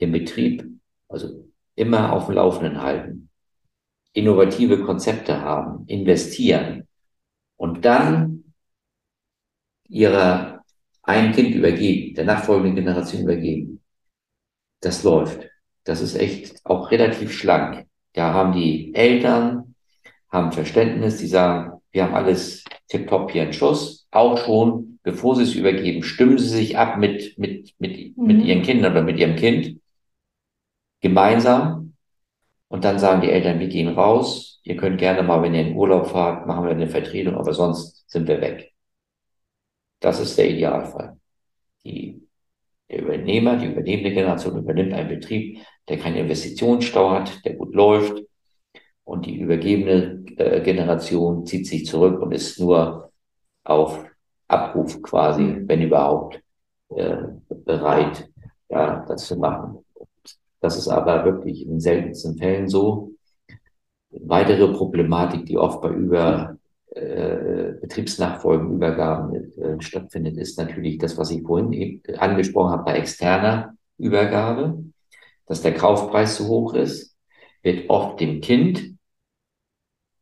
den 0.02 0.12
Betrieb 0.12 0.70
also 1.08 1.50
immer 1.76 2.12
auf 2.12 2.26
dem 2.26 2.36
Laufenden 2.36 2.82
halten, 2.82 3.30
innovative 4.12 4.84
Konzepte 4.84 5.40
haben, 5.40 5.88
investieren 5.88 6.90
und 7.56 7.86
dann 7.86 8.54
ihrer 9.88 10.66
ein 11.04 11.32
Kind 11.32 11.56
übergeben, 11.56 12.16
der 12.16 12.26
nachfolgenden 12.26 12.76
Generation 12.76 13.22
übergeben. 13.24 13.82
Das 14.82 15.04
läuft. 15.04 15.50
Das 15.84 16.02
ist 16.02 16.16
echt 16.16 16.66
auch 16.66 16.92
relativ 16.92 17.34
schlank. 17.34 17.88
Da 18.14 18.34
haben 18.34 18.54
die 18.54 18.94
Eltern, 18.96 19.76
haben 20.30 20.52
Verständnis, 20.52 21.18
die 21.18 21.28
sagen, 21.28 21.82
wir 21.92 22.04
haben 22.04 22.16
alles 22.16 22.64
tipptopp 22.88 23.32
hier 23.32 23.44
in 23.44 23.54
Schuss, 23.54 24.08
auch 24.12 24.38
schon, 24.38 25.00
bevor 25.04 25.36
sie 25.36 25.44
es 25.44 25.56
übergeben, 25.56 26.04
stimmen 26.04 26.38
sie 26.38 26.50
sich 26.50 26.78
ab 26.78 26.98
mit, 26.98 27.38
mit, 27.38 27.74
mit, 27.80 28.18
mhm. 28.18 28.26
mit 28.26 28.46
ihren 28.46 28.62
Kindern 28.62 28.92
oder 28.94 29.04
mit 29.04 29.18
ihrem 29.18 29.36
Kind 29.36 29.80
gemeinsam. 31.02 31.94
Und 32.68 32.86
dann 32.86 33.00
sagen 33.00 33.22
die 33.22 33.32
Eltern, 33.32 33.60
wir 33.60 33.68
gehen 33.68 33.88
raus. 33.88 34.62
Ihr 34.64 34.78
könnt 34.78 35.00
gerne 35.00 35.24
mal, 35.24 35.42
wenn 35.42 35.56
ihr 35.56 35.68
in 35.68 35.76
Urlaub 35.76 36.08
fahrt, 36.08 36.46
machen 36.46 36.66
wir 36.66 36.72
eine 36.72 36.88
Vertretung, 36.88 37.36
aber 37.36 37.54
sonst 37.54 38.08
sind 38.10 38.28
wir 38.28 38.42
weg. 38.42 38.74
Das 40.00 40.20
ist 40.20 40.38
der 40.38 40.50
Idealfall. 40.50 41.18
Die, 41.84 42.22
der 42.90 43.02
Übernehmer, 43.04 43.58
die 43.58 43.68
übernehmende 43.68 44.12
Generation 44.12 44.58
übernimmt 44.58 44.94
einen 44.94 45.10
Betrieb, 45.10 45.60
der 45.88 45.98
keinen 45.98 46.18
Investitionsstau 46.18 47.12
hat, 47.12 47.44
der 47.46 47.54
gut 47.54 47.74
läuft. 47.76 48.24
Und 49.04 49.26
die 49.26 49.40
übergebene 49.40 50.24
äh, 50.38 50.62
Generation 50.62 51.46
zieht 51.46 51.68
sich 51.68 51.86
zurück 51.86 52.22
und 52.22 52.32
ist 52.32 52.60
nur 52.60 53.12
auf 53.64 54.06
Abruf 54.48 55.02
quasi, 55.02 55.44
mhm. 55.44 55.68
wenn 55.68 55.82
überhaupt, 55.82 56.42
äh, 56.96 57.18
bereit, 57.50 58.30
ja, 58.70 59.06
das 59.08 59.28
zu 59.28 59.38
machen. 59.38 59.86
Das 60.60 60.78
ist 60.78 60.88
aber 60.88 61.26
wirklich 61.26 61.66
in 61.66 61.80
seltensten 61.80 62.38
Fällen 62.38 62.68
so. 62.68 63.12
Weitere 64.12 64.74
Problematik, 64.74 65.46
die 65.46 65.58
oft 65.58 65.82
bei 65.82 65.90
über 65.90 66.59
äh, 67.00 67.74
Betriebsnachfolgenübergaben 67.82 69.58
äh, 69.58 69.82
stattfindet, 69.82 70.38
ist 70.38 70.58
natürlich 70.58 70.98
das, 70.98 71.18
was 71.18 71.32
ich 71.32 71.42
vorhin 71.44 72.02
angesprochen 72.18 72.72
habe 72.72 72.84
bei 72.84 72.98
externer 72.98 73.76
Übergabe, 73.98 74.84
dass 75.46 75.62
der 75.62 75.74
Kaufpreis 75.74 76.36
zu 76.36 76.48
hoch 76.48 76.74
ist, 76.74 77.16
wird 77.64 77.90
oft 77.90 78.20
dem 78.20 78.42
Kind 78.42 78.96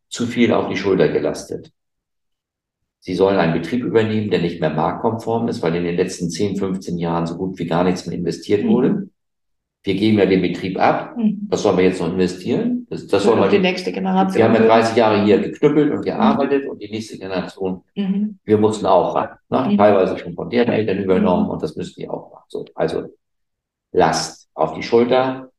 zu 0.09 0.25
viel 0.25 0.53
auf 0.53 0.69
die 0.69 0.77
Schulter 0.77 1.09
gelastet. 1.09 1.71
Sie 2.99 3.13
sollen 3.13 3.37
einen 3.37 3.53
Betrieb 3.53 3.83
übernehmen, 3.83 4.29
der 4.29 4.41
nicht 4.41 4.59
mehr 4.59 4.71
marktkonform 4.71 5.47
ist, 5.47 5.61
weil 5.61 5.75
in 5.75 5.83
den 5.83 5.95
letzten 5.95 6.29
10, 6.29 6.57
15 6.57 6.97
Jahren 6.97 7.25
so 7.25 7.37
gut 7.37 7.59
wie 7.59 7.67
gar 7.67 7.83
nichts 7.83 8.05
mehr 8.05 8.17
investiert 8.17 8.63
mhm. 8.63 8.69
wurde 8.69 9.09
wir 9.87 9.95
geben 9.95 10.19
ja 10.19 10.25
den 10.25 10.41
Betrieb 10.41 10.77
ab, 10.77 11.15
was 11.47 11.61
sollen 11.61 11.77
wir 11.77 11.85
jetzt 11.85 12.01
noch 12.01 12.11
investieren? 12.11 12.85
Das, 12.89 13.07
das 13.07 13.23
soll 13.23 13.37
man 13.37 13.49
die 13.49 13.57
nächste 13.57 13.93
Generation. 13.93 14.35
Wir 14.35 14.43
haben 14.43 14.55
ja 14.55 14.67
30 14.67 14.97
Jahre 14.97 15.23
hier 15.23 15.39
geknüppelt 15.39 15.93
und 15.93 16.03
gearbeitet 16.03 16.65
mhm. 16.65 16.71
und 16.71 16.81
die 16.81 16.89
nächste 16.89 17.17
Generation, 17.17 17.83
mhm. 17.95 18.37
wir 18.43 18.57
mussten 18.57 18.85
auch 18.85 19.15
ran. 19.15 19.29
Ne? 19.49 19.69
Mhm. 19.71 19.77
Teilweise 19.77 20.17
schon 20.17 20.33
von 20.33 20.49
deren 20.49 20.73
Eltern 20.73 20.97
übernommen 20.97 21.45
mhm. 21.45 21.51
und 21.51 21.63
das 21.63 21.77
müssen 21.77 22.01
die 22.01 22.09
auch 22.09 22.31
machen. 22.33 22.43
So, 22.49 22.65
also 22.75 23.05
Last 23.93 24.49
auf 24.53 24.73
die 24.73 24.83
Schulter, 24.83 25.51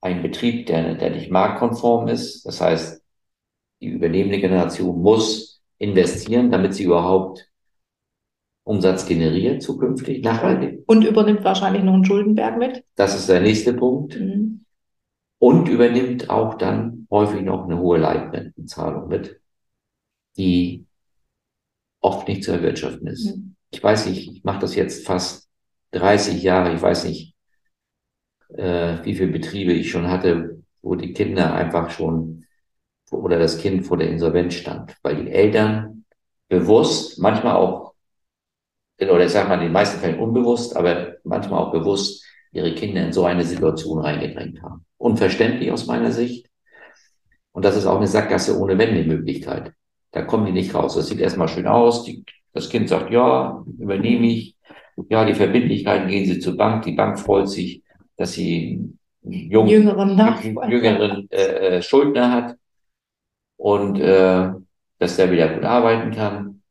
ein 0.00 0.22
Betrieb, 0.22 0.66
der, 0.66 0.94
der 0.94 1.10
nicht 1.10 1.30
marktkonform 1.30 2.08
ist. 2.08 2.46
Das 2.46 2.62
heißt, 2.62 3.02
die 3.82 3.88
übernehmende 3.88 4.40
Generation 4.40 5.02
muss 5.02 5.62
investieren, 5.76 6.50
damit 6.50 6.72
sie 6.72 6.84
überhaupt 6.84 7.51
Umsatz 8.64 9.06
generiert 9.06 9.62
zukünftig, 9.62 10.22
nachhaltig. 10.22 10.82
Und 10.86 11.04
übernimmt 11.04 11.44
wahrscheinlich 11.44 11.82
noch 11.82 11.94
einen 11.94 12.04
Schuldenberg 12.04 12.58
mit. 12.58 12.84
Das 12.94 13.14
ist 13.14 13.28
der 13.28 13.40
nächste 13.40 13.74
Punkt. 13.74 14.18
Mhm. 14.18 14.64
Und 15.38 15.68
übernimmt 15.68 16.30
auch 16.30 16.54
dann 16.54 17.06
häufig 17.10 17.42
noch 17.42 17.64
eine 17.64 17.78
hohe 17.78 17.98
Leitrentenzahlung 17.98 19.08
mit, 19.08 19.40
die 20.36 20.86
oft 22.00 22.28
nicht 22.28 22.44
zu 22.44 22.52
erwirtschaften 22.52 23.08
ist. 23.08 23.36
Mhm. 23.36 23.56
Ich 23.70 23.82
weiß 23.82 24.06
nicht, 24.06 24.30
ich 24.30 24.44
mache 24.44 24.60
das 24.60 24.76
jetzt 24.76 25.04
fast 25.06 25.48
30 25.92 26.42
Jahre, 26.42 26.72
ich 26.74 26.80
weiß 26.80 27.04
nicht, 27.04 27.34
äh, 28.54 28.98
wie 29.02 29.14
viele 29.14 29.32
Betriebe 29.32 29.72
ich 29.72 29.90
schon 29.90 30.08
hatte, 30.08 30.62
wo 30.82 30.94
die 30.94 31.12
Kinder 31.12 31.54
einfach 31.54 31.90
schon 31.90 32.44
oder 33.10 33.38
das 33.38 33.58
Kind 33.58 33.86
vor 33.86 33.98
der 33.98 34.08
Insolvenz 34.08 34.54
stand, 34.54 34.96
weil 35.02 35.24
die 35.24 35.30
Eltern 35.30 36.04
bewusst, 36.48 37.18
manchmal 37.18 37.56
auch 37.56 37.91
oder 39.10 39.24
ich 39.24 39.32
sage 39.32 39.48
mal 39.48 39.54
in 39.54 39.62
den 39.62 39.72
meisten 39.72 40.00
Fällen 40.00 40.20
unbewusst, 40.20 40.76
aber 40.76 41.14
manchmal 41.24 41.60
auch 41.60 41.72
bewusst 41.72 42.24
ihre 42.52 42.74
Kinder 42.74 43.04
in 43.04 43.12
so 43.12 43.24
eine 43.24 43.44
Situation 43.44 43.98
reingedrängt 44.00 44.62
haben. 44.62 44.84
Unverständlich 44.98 45.70
aus 45.72 45.86
meiner 45.86 46.12
Sicht. 46.12 46.46
Und 47.52 47.64
das 47.64 47.76
ist 47.76 47.86
auch 47.86 47.96
eine 47.96 48.06
Sackgasse 48.06 48.58
ohne 48.58 48.78
Wendemöglichkeit. 48.78 49.72
Da 50.10 50.22
kommen 50.22 50.46
die 50.46 50.52
nicht 50.52 50.74
raus. 50.74 50.94
Das 50.94 51.08
sieht 51.08 51.20
erstmal 51.20 51.48
schön 51.48 51.66
aus. 51.66 52.04
Die, 52.04 52.24
das 52.52 52.68
Kind 52.68 52.88
sagt, 52.88 53.10
ja, 53.10 53.64
übernehme 53.78 54.26
ich. 54.26 54.56
Ja, 55.08 55.24
die 55.24 55.34
Verbindlichkeiten 55.34 56.08
gehen 56.08 56.26
sie 56.26 56.38
zur 56.38 56.56
Bank. 56.56 56.84
Die 56.84 56.92
Bank 56.92 57.18
freut 57.18 57.48
sich, 57.48 57.82
dass 58.16 58.34
sie 58.34 58.78
einen 59.24 59.50
jungen, 59.50 59.70
jüngeren, 59.70 60.70
jüngeren 60.70 61.30
äh, 61.30 61.76
äh, 61.76 61.82
Schuldner 61.82 62.30
hat 62.30 62.56
und 63.56 63.98
äh, 64.00 64.50
dass 64.98 65.16
der 65.16 65.32
wieder 65.32 65.48
gut 65.48 65.64
arbeiten 65.64 66.10
kann. 66.10 66.62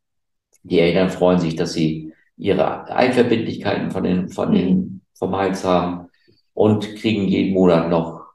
Die 0.63 0.79
Eltern 0.79 1.09
freuen 1.09 1.39
sich, 1.39 1.55
dass 1.55 1.73
sie 1.73 2.11
ihre 2.41 2.91
Einverbindlichkeiten 2.91 3.91
von 3.91 4.04
den, 4.04 4.30
von 4.30 4.51
den, 4.51 4.75
mhm. 4.75 5.01
vom 5.13 5.36
Hals 5.36 5.63
haben 5.63 6.10
und 6.54 6.95
kriegen 6.95 7.27
jeden 7.27 7.54
Monat 7.54 7.89
noch 7.89 8.32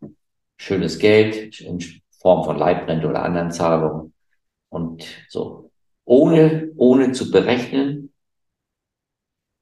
schönes 0.56 0.98
Geld 0.98 1.60
in 1.60 1.80
Form 2.20 2.44
von 2.44 2.56
Leibrente 2.56 3.08
oder 3.08 3.24
anderen 3.24 3.50
Zahlungen. 3.50 4.14
Und 4.68 5.04
so, 5.28 5.70
ohne, 6.04 6.70
ohne 6.76 7.12
zu 7.12 7.30
berechnen, 7.30 8.12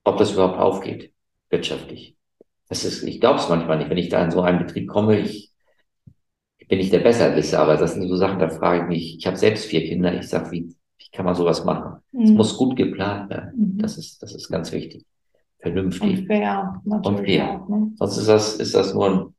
ob 0.04 0.18
das 0.18 0.32
überhaupt 0.32 0.58
aufgeht, 0.58 1.12
wirtschaftlich. 1.48 2.16
Das 2.68 2.84
ist, 2.84 3.02
ich 3.02 3.20
glaube 3.20 3.38
es 3.38 3.48
manchmal 3.48 3.78
nicht, 3.78 3.88
wenn 3.88 3.96
ich 3.96 4.10
da 4.10 4.22
in 4.22 4.30
so 4.30 4.42
einen 4.42 4.58
Betrieb 4.58 4.88
komme, 4.88 5.20
ich 5.20 5.52
bin 6.68 6.78
nicht 6.78 6.92
der 6.92 7.00
Besserwisser, 7.00 7.60
aber 7.60 7.76
das 7.76 7.94
sind 7.94 8.08
so 8.08 8.16
Sachen, 8.16 8.38
da 8.38 8.48
frage 8.48 8.82
ich 8.82 8.88
mich, 8.88 9.18
ich 9.18 9.26
habe 9.26 9.36
selbst 9.36 9.64
vier 9.66 9.84
Kinder, 9.84 10.14
ich 10.14 10.28
sag, 10.28 10.50
wie, 10.50 10.74
kann 11.14 11.24
man 11.24 11.34
sowas 11.34 11.64
machen. 11.64 12.02
Es 12.12 12.30
mhm. 12.30 12.36
muss 12.36 12.56
gut 12.56 12.76
geplant 12.76 13.30
werden. 13.30 13.52
Mhm. 13.56 13.78
Das 13.78 13.96
ist, 13.96 14.22
das 14.22 14.34
ist 14.34 14.48
ganz 14.48 14.72
wichtig. 14.72 15.04
Vernünftig. 15.60 16.20
Und 16.20 16.26
fair, 16.26 16.82
natürlich. 16.84 17.18
Und 17.18 17.26
fair. 17.26 17.50
Auch, 17.50 17.68
ne? 17.68 17.92
Sonst 17.96 18.16
ist 18.18 18.28
das, 18.28 18.56
ist 18.56 18.74
das 18.74 18.92
nur 18.92 19.32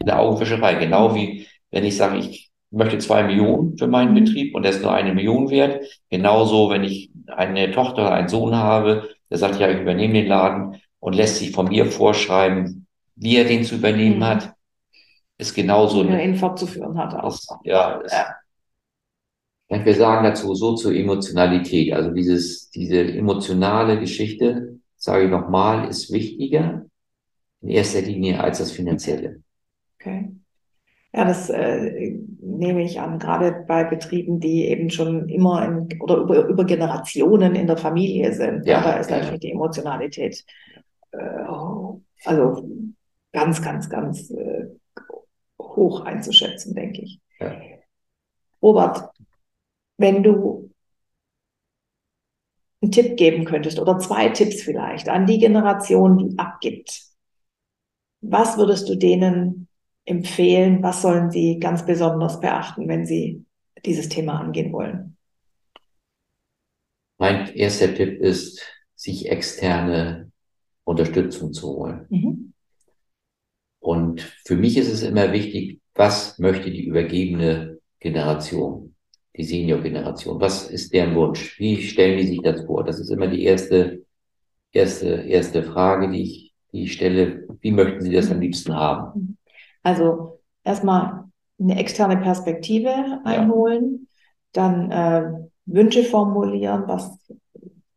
eine 0.00 0.18
Augenwischerei. 0.18 0.74
Genau 0.74 1.14
wie, 1.14 1.46
wenn 1.70 1.84
ich 1.84 1.96
sage, 1.96 2.18
ich 2.18 2.50
möchte 2.70 2.98
zwei 2.98 3.22
Millionen 3.22 3.78
für 3.78 3.86
meinen 3.86 4.10
mhm. 4.10 4.24
Betrieb 4.24 4.54
und 4.54 4.62
der 4.64 4.72
ist 4.72 4.82
nur 4.82 4.92
eine 4.92 5.14
Million 5.14 5.50
wert. 5.50 5.84
Genauso, 6.10 6.70
wenn 6.70 6.84
ich 6.84 7.10
eine 7.28 7.70
Tochter 7.70 8.02
oder 8.02 8.12
einen 8.12 8.28
Sohn 8.28 8.54
habe, 8.54 9.08
der 9.30 9.38
sagt, 9.38 9.58
ja, 9.60 9.70
ich 9.70 9.80
übernehme 9.80 10.14
den 10.14 10.26
Laden 10.26 10.80
und 10.98 11.14
lässt 11.14 11.36
sich 11.36 11.52
von 11.52 11.68
mir 11.68 11.86
vorschreiben, 11.86 12.86
wie 13.14 13.36
er 13.36 13.44
den 13.44 13.64
zu 13.64 13.76
übernehmen 13.76 14.18
mhm. 14.18 14.24
hat, 14.24 14.54
ist 15.38 15.54
genauso. 15.54 16.06
Wie 16.06 16.12
er 16.12 16.24
ihn 16.24 16.34
fortzuführen 16.34 16.98
hat 16.98 17.14
auch. 17.14 17.38
Ja, 17.64 18.00
ja. 18.10 18.34
Wir 19.70 19.94
sagen 19.94 20.24
dazu 20.24 20.54
so 20.54 20.74
zur 20.74 20.92
Emotionalität. 20.92 21.92
Also 21.92 22.10
dieses, 22.10 22.70
diese 22.70 23.02
emotionale 23.02 24.00
Geschichte, 24.00 24.80
sage 24.96 25.24
ich 25.24 25.30
nochmal, 25.30 25.88
ist 25.88 26.12
wichtiger 26.12 26.86
in 27.62 27.68
erster 27.68 28.02
Linie 28.02 28.42
als 28.42 28.58
das 28.58 28.72
Finanzielle. 28.72 29.42
Okay. 30.00 30.32
Ja, 31.12 31.24
das 31.24 31.50
äh, 31.50 32.18
nehme 32.40 32.82
ich 32.82 33.00
an, 33.00 33.18
gerade 33.18 33.64
bei 33.66 33.84
Betrieben, 33.84 34.40
die 34.40 34.66
eben 34.66 34.90
schon 34.90 35.28
immer 35.28 35.64
in, 35.64 36.00
oder 36.00 36.16
über, 36.18 36.46
über 36.46 36.64
Generationen 36.64 37.54
in 37.54 37.66
der 37.66 37.76
Familie 37.76 38.32
sind. 38.32 38.66
Ja, 38.66 38.82
da 38.82 38.98
ist 38.98 39.10
natürlich 39.10 39.40
die 39.40 39.52
Emotionalität 39.52 40.44
äh, 41.12 41.18
also 42.24 42.68
ganz, 43.32 43.62
ganz, 43.62 43.88
ganz 43.88 44.30
äh, 44.30 44.66
hoch 45.60 46.00
einzuschätzen, 46.02 46.74
denke 46.74 47.02
ich. 47.02 47.20
Ja. 47.38 47.56
Robert, 48.62 49.10
wenn 50.00 50.22
du 50.22 50.70
einen 52.80 52.90
Tipp 52.90 53.16
geben 53.16 53.44
könntest 53.44 53.78
oder 53.78 53.98
zwei 53.98 54.30
Tipps 54.30 54.62
vielleicht 54.62 55.08
an 55.08 55.26
die 55.26 55.38
Generation, 55.38 56.16
die 56.16 56.38
abgibt. 56.38 57.02
Was 58.22 58.56
würdest 58.56 58.88
du 58.88 58.96
denen 58.96 59.68
empfehlen? 60.06 60.82
Was 60.82 61.02
sollen 61.02 61.30
sie 61.30 61.58
ganz 61.58 61.84
besonders 61.84 62.40
beachten, 62.40 62.88
wenn 62.88 63.04
sie 63.04 63.44
dieses 63.84 64.08
Thema 64.08 64.40
angehen 64.40 64.72
wollen? 64.72 65.18
Mein 67.18 67.54
erster 67.54 67.94
Tipp 67.94 68.18
ist, 68.20 68.62
sich 68.94 69.30
externe 69.30 70.32
Unterstützung 70.84 71.52
zu 71.52 71.68
holen. 71.68 72.06
Mhm. 72.08 72.52
Und 73.78 74.22
für 74.44 74.56
mich 74.56 74.78
ist 74.78 74.90
es 74.90 75.02
immer 75.02 75.32
wichtig, 75.32 75.80
was 75.94 76.38
möchte 76.38 76.70
die 76.70 76.84
übergebene 76.84 77.78
Generation, 77.98 78.89
die 79.36 79.44
Senior-Generation, 79.44 80.40
was 80.40 80.70
ist 80.70 80.92
deren 80.92 81.14
Wunsch? 81.14 81.58
Wie 81.58 81.80
stellen 81.82 82.18
die 82.18 82.26
sich 82.26 82.42
das 82.42 82.64
vor? 82.64 82.84
Das 82.84 82.98
ist 82.98 83.10
immer 83.10 83.28
die 83.28 83.44
erste, 83.44 84.04
erste, 84.72 85.06
erste 85.06 85.62
Frage, 85.62 86.10
die 86.10 86.22
ich, 86.22 86.54
die 86.72 86.82
ich 86.84 86.92
stelle. 86.92 87.46
Wie 87.60 87.72
möchten 87.72 88.00
sie 88.00 88.12
das 88.12 88.30
am 88.30 88.40
liebsten 88.40 88.74
haben? 88.74 89.38
Also 89.82 90.40
erstmal 90.64 91.24
eine 91.58 91.78
externe 91.78 92.16
Perspektive 92.16 93.20
einholen, 93.24 94.00
ja. 94.00 94.06
dann 94.52 94.90
äh, 94.90 95.32
Wünsche 95.66 96.04
formulieren, 96.04 96.84
was 96.86 97.16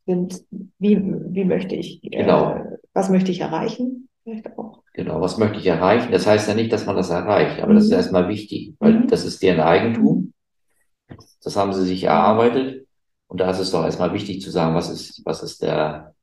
sind, 0.05 0.43
wie, 0.79 0.97
wie 1.01 1.45
möchte 1.45 1.75
ich, 1.75 2.03
äh, 2.03 2.09
genau. 2.09 2.55
äh, 2.55 2.77
was 2.93 3.09
möchte 3.09 3.31
ich 3.31 3.39
erreichen? 3.39 4.09
Vielleicht 4.23 4.57
auch. 4.57 4.81
Genau, 4.93 5.21
was 5.21 5.37
möchte 5.37 5.59
ich 5.59 5.67
erreichen? 5.67 6.11
Das 6.11 6.27
heißt 6.27 6.47
ja 6.47 6.53
nicht, 6.53 6.71
dass 6.71 6.85
man 6.85 6.95
das 6.95 7.09
erreicht, 7.09 7.61
aber 7.61 7.71
mhm. 7.71 7.75
das 7.75 7.85
ist 7.85 7.91
mhm. 7.91 7.97
erstmal 7.97 8.27
wichtig, 8.27 8.73
weil 8.79 8.99
mhm. 8.99 9.07
das 9.07 9.25
ist 9.25 9.41
deren 9.41 9.61
Eigentum. 9.61 10.32
Das 11.43 11.55
haben 11.55 11.73
sie 11.73 11.85
sich 11.85 12.03
erarbeitet. 12.03 12.87
Und 13.27 13.39
da 13.39 13.49
ist 13.49 13.59
es 13.59 13.71
doch 13.71 13.83
erstmal 13.83 14.13
wichtig 14.13 14.41
zu 14.41 14.51
sagen, 14.51 14.75
was 14.75 14.89
ist, 14.89 15.25
was 15.25 15.43
ist 15.43 15.61
der, 15.61 16.13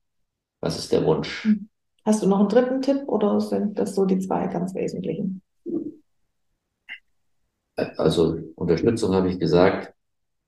was 0.61 0.79
ist 0.79 0.93
der 0.93 1.05
Wunsch? 1.05 1.45
Mhm. 1.45 1.69
Hast 2.05 2.23
du 2.23 2.29
noch 2.29 2.41
einen 2.41 2.49
dritten 2.49 2.81
Tipp 2.81 3.03
oder 3.07 3.41
sind 3.41 3.79
das 3.79 3.95
so 3.95 4.07
die 4.07 4.19
zwei 4.19 4.47
ganz 4.47 4.75
wesentlichen? 4.75 5.43
Also 7.77 8.39
Unterstützung 8.57 9.15
habe 9.15 9.29
ich 9.29 9.39
gesagt. 9.39 9.95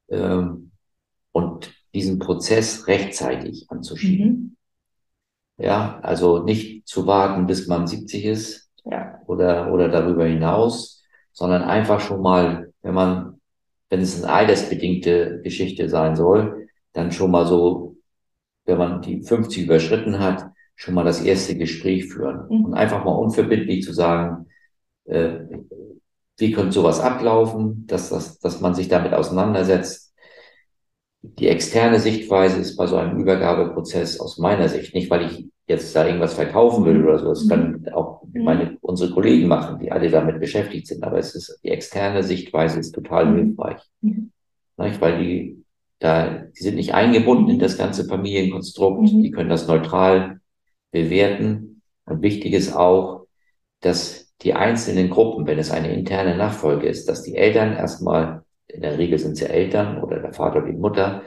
Ähm, 0.08 0.72
und 1.32 1.72
diesen 1.94 2.18
Prozess 2.18 2.87
rechtzeitig 2.87 3.70
anzuschieben. 3.70 4.26
Mhm. 4.26 4.56
Ja, 5.58 5.98
also 6.02 6.42
nicht 6.42 6.87
zu 6.87 7.06
warten, 7.06 7.46
bis 7.46 7.66
man 7.66 7.87
70 7.87 8.24
ist 8.24 8.70
ja. 8.85 9.20
oder, 9.26 9.72
oder 9.72 9.88
darüber 9.88 10.24
hinaus, 10.24 11.04
sondern 11.32 11.62
einfach 11.62 12.00
schon 12.00 12.22
mal, 12.22 12.72
wenn 12.82 12.94
man, 12.94 13.40
wenn 13.92 14.00
es 14.00 14.24
eine 14.24 14.33
altersbedingte 14.33 15.42
Geschichte 15.44 15.90
sein 15.90 16.16
soll, 16.16 16.66
dann 16.94 17.12
schon 17.12 17.31
mal 17.31 17.46
so, 17.46 17.98
wenn 18.64 18.78
man 18.78 19.02
die 19.02 19.20
50 19.20 19.64
überschritten 19.64 20.18
hat, 20.18 20.50
schon 20.76 20.94
mal 20.94 21.05
das 21.05 21.20
erste 21.20 21.59
Gespräch 21.59 22.07
führen 22.07 22.46
mhm. 22.48 22.64
und 22.64 22.74
einfach 22.74 23.05
mal 23.05 23.12
unverbindlich 23.12 23.85
zu 23.85 23.92
sagen, 23.92 24.46
äh, 25.05 25.40
wie 26.38 26.52
könnte 26.52 26.72
sowas 26.72 27.00
ablaufen, 27.00 27.87
dass, 27.87 28.09
dass, 28.09 28.38
dass 28.38 28.62
man 28.62 28.74
sich 28.74 28.88
damit 28.88 29.12
auseinandersetzt, 29.12 30.12
die 31.22 31.48
externe 31.48 32.00
Sichtweise 32.00 32.61
ist 32.61 32.76
bei 32.76 32.87
so 32.87 32.96
einem 32.96 33.18
Übergabeprozess 33.18 34.18
aus 34.18 34.38
meiner 34.38 34.68
Sicht 34.68 34.94
nicht, 34.94 35.08
weil 35.08 35.26
ich 35.26 35.46
jetzt 35.68 35.94
da 35.94 36.04
irgendwas 36.04 36.35
verkaufen 36.35 36.85
will 36.85 37.04
oder 37.04 37.18
so. 37.18 37.28
Das 37.28 37.48
können 37.48 37.88
auch 37.92 38.22
mhm. 38.32 38.44
meine, 38.44 38.76
unsere 38.80 39.12
Kollegen 39.12 39.46
machen, 39.46 39.78
die 39.78 39.92
alle 39.92 40.11
damit 40.11 40.40
beschäftigt 40.40 40.88
sind. 40.88 41.04
Aber 41.04 41.18
es 41.18 41.35
ist, 41.35 41.61
die 41.62 41.70
externe 41.70 42.24
Sichtweise 42.24 42.80
ist 42.80 42.92
total 42.92 43.26
mhm. 43.26 43.37
hilfreich. 43.37 43.82
Mhm. 44.00 44.32
Nicht? 44.78 45.00
Weil 45.00 45.22
die, 45.22 45.64
da, 46.00 46.44
die 46.56 46.62
sind 46.62 46.74
nicht 46.74 46.92
eingebunden 46.92 47.50
in 47.50 47.61
das 47.61 47.78
ganze 47.78 48.04
Familienkonstrukt. 48.04 49.08
Die 49.11 49.30
können 49.30 49.50
das 49.50 49.68
neutral 49.68 50.40
bewerten. 50.90 51.82
Und 52.04 52.22
wichtig 52.22 52.52
ist 52.52 52.74
auch, 52.74 53.26
dass 53.80 54.32
die 54.42 54.54
einzelnen 54.54 55.08
Gruppen, 55.08 55.46
wenn 55.46 55.61
es 55.61 55.70
eine 55.70 55.92
interne 55.94 56.37
Nachfolge 56.37 56.88
ist, 56.88 57.08
dass 57.08 57.22
die 57.22 57.37
Eltern 57.37 57.74
erstmal 57.74 58.41
in 58.72 58.82
der 58.82 58.98
Regel 58.98 59.18
sind 59.18 59.32
es 59.32 59.40
ja 59.40 59.48
Eltern 59.48 60.02
oder 60.02 60.20
der 60.20 60.32
Vater 60.32 60.58
oder 60.58 60.70
die 60.70 60.78
Mutter, 60.78 61.22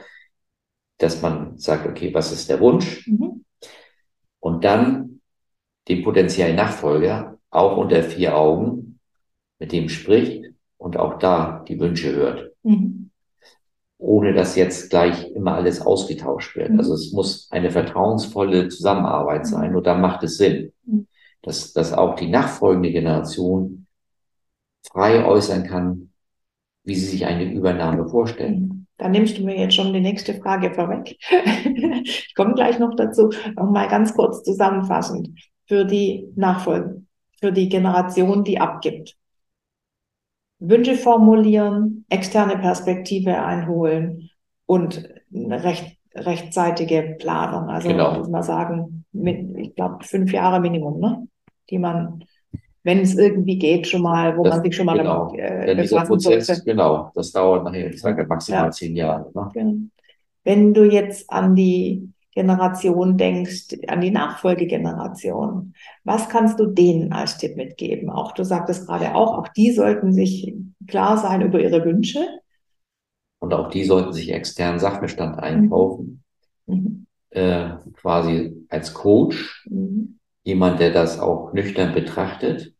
dass 0.98 1.22
man 1.22 1.58
sagt, 1.58 1.86
okay, 1.86 2.12
was 2.14 2.32
ist 2.32 2.48
der 2.48 2.60
Wunsch? 2.60 3.06
Mhm. 3.06 3.44
Und 4.40 4.64
dann 4.64 5.20
den 5.88 6.02
potenziellen 6.02 6.56
Nachfolger 6.56 7.38
auch 7.50 7.76
unter 7.76 8.02
vier 8.02 8.36
Augen 8.36 8.98
mit 9.58 9.72
dem 9.72 9.88
spricht 9.88 10.44
und 10.76 10.96
auch 10.96 11.18
da 11.18 11.64
die 11.66 11.78
Wünsche 11.78 12.14
hört. 12.14 12.52
Mhm. 12.62 13.10
Ohne 13.98 14.34
dass 14.34 14.56
jetzt 14.56 14.90
gleich 14.90 15.30
immer 15.32 15.54
alles 15.54 15.80
ausgetauscht 15.80 16.56
wird. 16.56 16.70
Mhm. 16.70 16.78
Also 16.78 16.94
es 16.94 17.12
muss 17.12 17.48
eine 17.50 17.70
vertrauensvolle 17.70 18.68
Zusammenarbeit 18.68 19.44
mhm. 19.44 19.48
sein, 19.48 19.72
nur 19.72 19.82
dann 19.82 20.00
macht 20.00 20.22
es 20.22 20.36
Sinn, 20.36 20.72
mhm. 20.84 21.06
dass, 21.42 21.72
dass 21.72 21.92
auch 21.92 22.16
die 22.16 22.28
nachfolgende 22.28 22.90
Generation 22.90 23.86
frei 24.82 25.24
äußern 25.24 25.64
kann, 25.64 26.10
wie 26.86 26.94
Sie 26.94 27.06
sich 27.06 27.26
eine 27.26 27.52
Übernahme 27.52 28.08
vorstellen. 28.08 28.86
Da 28.96 29.08
nimmst 29.08 29.36
du 29.36 29.44
mir 29.44 29.58
jetzt 29.58 29.74
schon 29.74 29.92
die 29.92 30.00
nächste 30.00 30.34
Frage 30.34 30.72
vorweg. 30.72 31.18
ich 32.04 32.34
komme 32.34 32.54
gleich 32.54 32.78
noch 32.78 32.94
dazu. 32.94 33.30
Noch 33.56 33.70
mal 33.70 33.88
ganz 33.88 34.14
kurz 34.14 34.42
zusammenfassend 34.42 35.28
für 35.66 35.84
die 35.84 36.28
Nachfolge, 36.36 37.02
für 37.40 37.52
die 37.52 37.68
Generation, 37.68 38.44
die 38.44 38.58
abgibt. 38.58 39.16
Wünsche 40.58 40.94
formulieren, 40.94 42.06
externe 42.08 42.56
Perspektive 42.56 43.42
einholen 43.42 44.30
und 44.64 45.06
recht, 45.34 45.98
rechtzeitige 46.14 47.16
Planung. 47.18 47.68
Also 47.68 47.88
genau. 47.88 48.18
muss 48.18 48.28
man 48.28 48.42
sagen, 48.42 49.04
mit, 49.12 49.54
ich 49.58 49.74
glaube, 49.74 50.04
fünf 50.04 50.32
Jahre 50.32 50.60
Minimum, 50.60 51.00
ne? 51.00 51.28
die 51.68 51.78
man 51.78 52.24
wenn 52.86 53.00
es 53.00 53.16
irgendwie 53.16 53.58
geht, 53.58 53.88
schon 53.88 54.02
mal, 54.02 54.38
wo 54.38 54.44
das, 54.44 54.54
man 54.54 54.62
sich 54.62 54.76
schon 54.76 54.86
mal 54.86 54.96
genau. 54.96 55.26
damit 55.26 55.40
äh, 55.40 55.66
Denn 55.66 55.78
dieser 55.78 56.04
Prozess, 56.04 56.46
sollte. 56.46 56.62
Genau, 56.64 57.10
das 57.16 57.32
dauert 57.32 57.64
nachher, 57.64 57.90
ich 57.90 58.00
sage 58.00 58.24
maximal 58.28 58.66
ja. 58.66 58.70
zehn 58.70 58.94
Jahre. 58.94 59.28
Ne? 59.34 59.50
Genau. 59.52 59.76
Wenn 60.44 60.72
du 60.72 60.84
jetzt 60.84 61.28
an 61.28 61.56
die 61.56 62.08
Generation 62.30 63.18
denkst, 63.18 63.78
an 63.88 64.00
die 64.00 64.12
Nachfolgegeneration, 64.12 65.74
was 66.04 66.28
kannst 66.28 66.60
du 66.60 66.66
denen 66.66 67.12
als 67.12 67.38
Tipp 67.38 67.56
mitgeben? 67.56 68.08
Auch 68.08 68.30
du 68.30 68.44
sagtest 68.44 68.86
gerade 68.86 69.16
auch, 69.16 69.36
auch 69.36 69.48
die 69.48 69.72
sollten 69.72 70.12
sich 70.12 70.54
klar 70.86 71.18
sein 71.18 71.42
über 71.42 71.58
ihre 71.58 71.84
Wünsche. 71.84 72.24
Und 73.40 73.52
auch 73.52 73.68
die 73.68 73.82
sollten 73.82 74.12
sich 74.12 74.32
externen 74.32 74.78
Sachbestand 74.78 75.40
einkaufen, 75.40 76.22
mhm. 76.66 77.06
äh, 77.30 77.70
quasi 77.94 78.64
als 78.68 78.94
Coach, 78.94 79.66
mhm. 79.68 80.20
jemand, 80.44 80.78
der 80.78 80.92
das 80.92 81.18
auch 81.18 81.52
nüchtern 81.52 81.92
betrachtet 81.92 82.75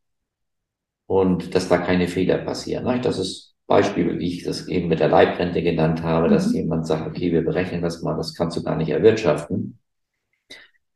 und 1.07 1.55
dass 1.55 1.69
da 1.69 1.79
keine 1.79 2.09
Fehler 2.09 2.39
passieren. 2.39 2.85
Ne? 2.85 3.01
Das 3.01 3.19
ist 3.19 3.55
Beispiel, 3.67 4.19
wie 4.19 4.29
ich 4.29 4.45
das 4.45 4.69
eben 4.69 4.89
mit 4.89 5.01
der 5.01 5.09
Leibrente 5.09 5.63
genannt 5.63 6.03
habe, 6.03 6.29
mhm. 6.29 6.33
dass 6.33 6.53
jemand 6.53 6.87
sagt, 6.87 7.07
okay, 7.07 7.33
wir 7.33 7.45
berechnen 7.45 7.83
das 7.83 8.03
mal, 8.03 8.17
das 8.17 8.35
kannst 8.35 8.57
du 8.57 8.63
gar 8.63 8.77
nicht 8.77 8.91
erwirtschaften. 8.91 9.79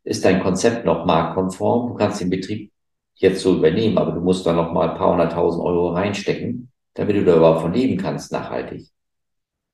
Ist 0.05 0.25
dein 0.25 0.42
Konzept 0.42 0.85
noch 0.85 1.05
marktkonform? 1.05 1.88
Du 1.88 1.94
kannst 1.94 2.20
den 2.20 2.31
Betrieb 2.31 2.73
jetzt 3.16 3.42
so 3.42 3.57
übernehmen, 3.57 3.99
aber 3.99 4.12
du 4.12 4.20
musst 4.20 4.46
da 4.46 4.53
noch 4.53 4.73
mal 4.73 4.90
ein 4.90 4.96
paar 4.96 5.11
hunderttausend 5.12 5.62
Euro 5.62 5.90
reinstecken, 5.90 6.70
damit 6.94 7.16
du 7.16 7.25
da 7.25 7.37
überhaupt 7.37 7.62
von 7.62 7.73
leben 7.73 7.99
kannst, 7.99 8.33
nachhaltig. 8.33 8.88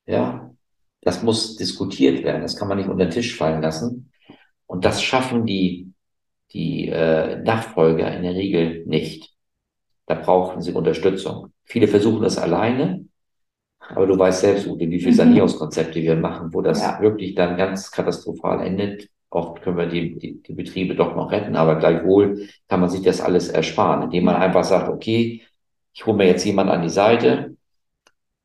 Ja, 0.06 0.50
das 1.02 1.22
muss 1.22 1.56
diskutiert 1.56 2.24
werden. 2.24 2.42
Das 2.42 2.56
kann 2.56 2.68
man 2.68 2.78
nicht 2.78 2.88
unter 2.88 3.04
den 3.04 3.12
Tisch 3.12 3.36
fallen 3.36 3.62
lassen. 3.62 4.10
Und 4.66 4.84
das 4.84 5.02
schaffen 5.02 5.46
die, 5.46 5.92
die 6.52 6.88
äh, 6.88 7.40
Nachfolger 7.42 8.14
in 8.16 8.22
der 8.22 8.34
Regel 8.34 8.84
nicht. 8.86 9.35
Da 10.06 10.14
brauchen 10.14 10.62
sie 10.62 10.72
Unterstützung. 10.72 11.52
Viele 11.64 11.88
versuchen 11.88 12.22
das 12.22 12.38
alleine, 12.38 13.06
aber 13.78 14.06
du 14.06 14.18
weißt 14.18 14.40
selbst, 14.40 14.66
Ute, 14.66 14.88
wie 14.90 14.98
viele 14.98 15.12
mhm. 15.12 15.16
Sanierungskonzepte 15.16 16.00
wir 16.00 16.16
machen, 16.16 16.52
wo 16.52 16.62
das 16.62 16.80
ja. 16.80 17.00
wirklich 17.00 17.34
dann 17.34 17.56
ganz 17.56 17.90
katastrophal 17.90 18.64
endet. 18.64 19.08
Oft 19.30 19.62
können 19.62 19.76
wir 19.76 19.86
die, 19.86 20.16
die, 20.18 20.42
die 20.42 20.52
Betriebe 20.52 20.94
doch 20.94 21.14
noch 21.14 21.30
retten, 21.30 21.56
aber 21.56 21.76
gleichwohl 21.76 22.48
kann 22.68 22.80
man 22.80 22.88
sich 22.88 23.02
das 23.02 23.20
alles 23.20 23.48
ersparen, 23.48 24.04
indem 24.04 24.24
man 24.24 24.36
einfach 24.36 24.64
sagt, 24.64 24.88
okay, 24.88 25.42
ich 25.92 26.06
hole 26.06 26.16
mir 26.16 26.26
jetzt 26.26 26.44
jemand 26.44 26.70
an 26.70 26.82
die 26.82 26.88
Seite, 26.88 27.56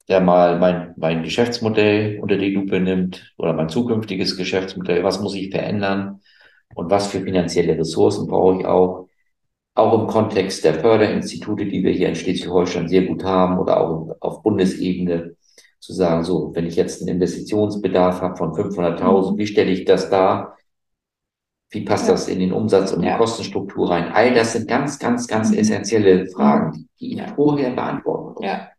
der 0.08 0.20
mal 0.20 0.60
mein, 0.60 0.94
mein 0.98 1.24
Geschäftsmodell 1.24 2.20
unter 2.20 2.38
die 2.38 2.50
Lupe 2.50 2.80
nimmt 2.80 3.34
oder 3.38 3.54
mein 3.54 3.70
zukünftiges 3.70 4.36
Geschäftsmodell, 4.36 5.04
was 5.04 5.22
muss 5.22 5.36
ich 5.36 5.52
verändern 5.52 6.22
und 6.76 6.90
was 6.90 7.08
für 7.08 7.22
finanzielle 7.22 7.78
Ressourcen 7.78 8.28
brauche 8.28 8.60
ich 8.60 8.66
auch 8.66 9.08
auch 9.74 10.02
im 10.02 10.08
Kontext 10.08 10.64
der 10.64 10.76
Förderinstitute, 10.76 11.66
die 11.66 11.84
wir 11.84 11.92
hier 11.92 12.10
in 12.10 12.16
Schleswig-Holstein 12.16 12.88
sehr 12.88 13.04
gut 13.04 13.24
haben 13.24 13.58
oder 13.58 13.80
auch 13.80 14.16
auf 14.20 14.44
Bundesebene 14.44 15.36
zu 15.80 15.94
sagen, 15.94 16.24
so, 16.24 16.52
wenn 16.54 16.68
ich 16.68 16.76
jetzt 16.76 17.02
einen 17.02 17.16
Investitionsbedarf 17.16 18.22
habe 18.22 18.36
von 18.36 18.52
500.000, 18.52 19.38
wie 19.38 19.48
stelle 19.48 19.72
ich 19.72 19.86
das 19.86 20.10
dar? 20.10 20.58
Wie 21.70 21.82
passt 21.82 22.08
ja. 22.08 22.14
das 22.14 22.28
in 22.28 22.40
den 22.40 22.52
Umsatz 22.52 22.92
und 22.92 23.02
ja. 23.02 23.14
die 23.14 23.18
Kostenstruktur 23.18 23.90
rein? 23.90 24.12
All 24.12 24.34
das 24.34 24.54
sind 24.54 24.68
ganz, 24.68 25.00
ganz, 25.00 25.28
ganz 25.28 25.52
mhm. 25.52 25.58
essentielle 25.58 26.28
Fragen, 26.28 26.90
die 27.00 27.14
ich 27.14 27.22
vorher 27.32 27.72
beantworten 27.72 28.34
muss. 28.34 28.46
Ja. 28.46 28.70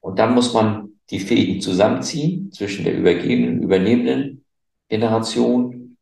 Und 0.00 0.18
dann 0.18 0.34
muss 0.34 0.52
man 0.52 0.90
die 1.10 1.18
Fäden 1.18 1.60
zusammenziehen 1.60 2.52
zwischen 2.52 2.84
der 2.84 2.96
übergebenen, 2.96 3.62
übernehmenden 3.62 4.44
Generation. 4.88 5.96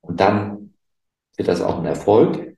Und 0.00 0.20
dann 0.20 0.74
wird 1.36 1.48
das 1.48 1.60
auch 1.60 1.78
ein 1.78 1.86
Erfolg 1.86 2.51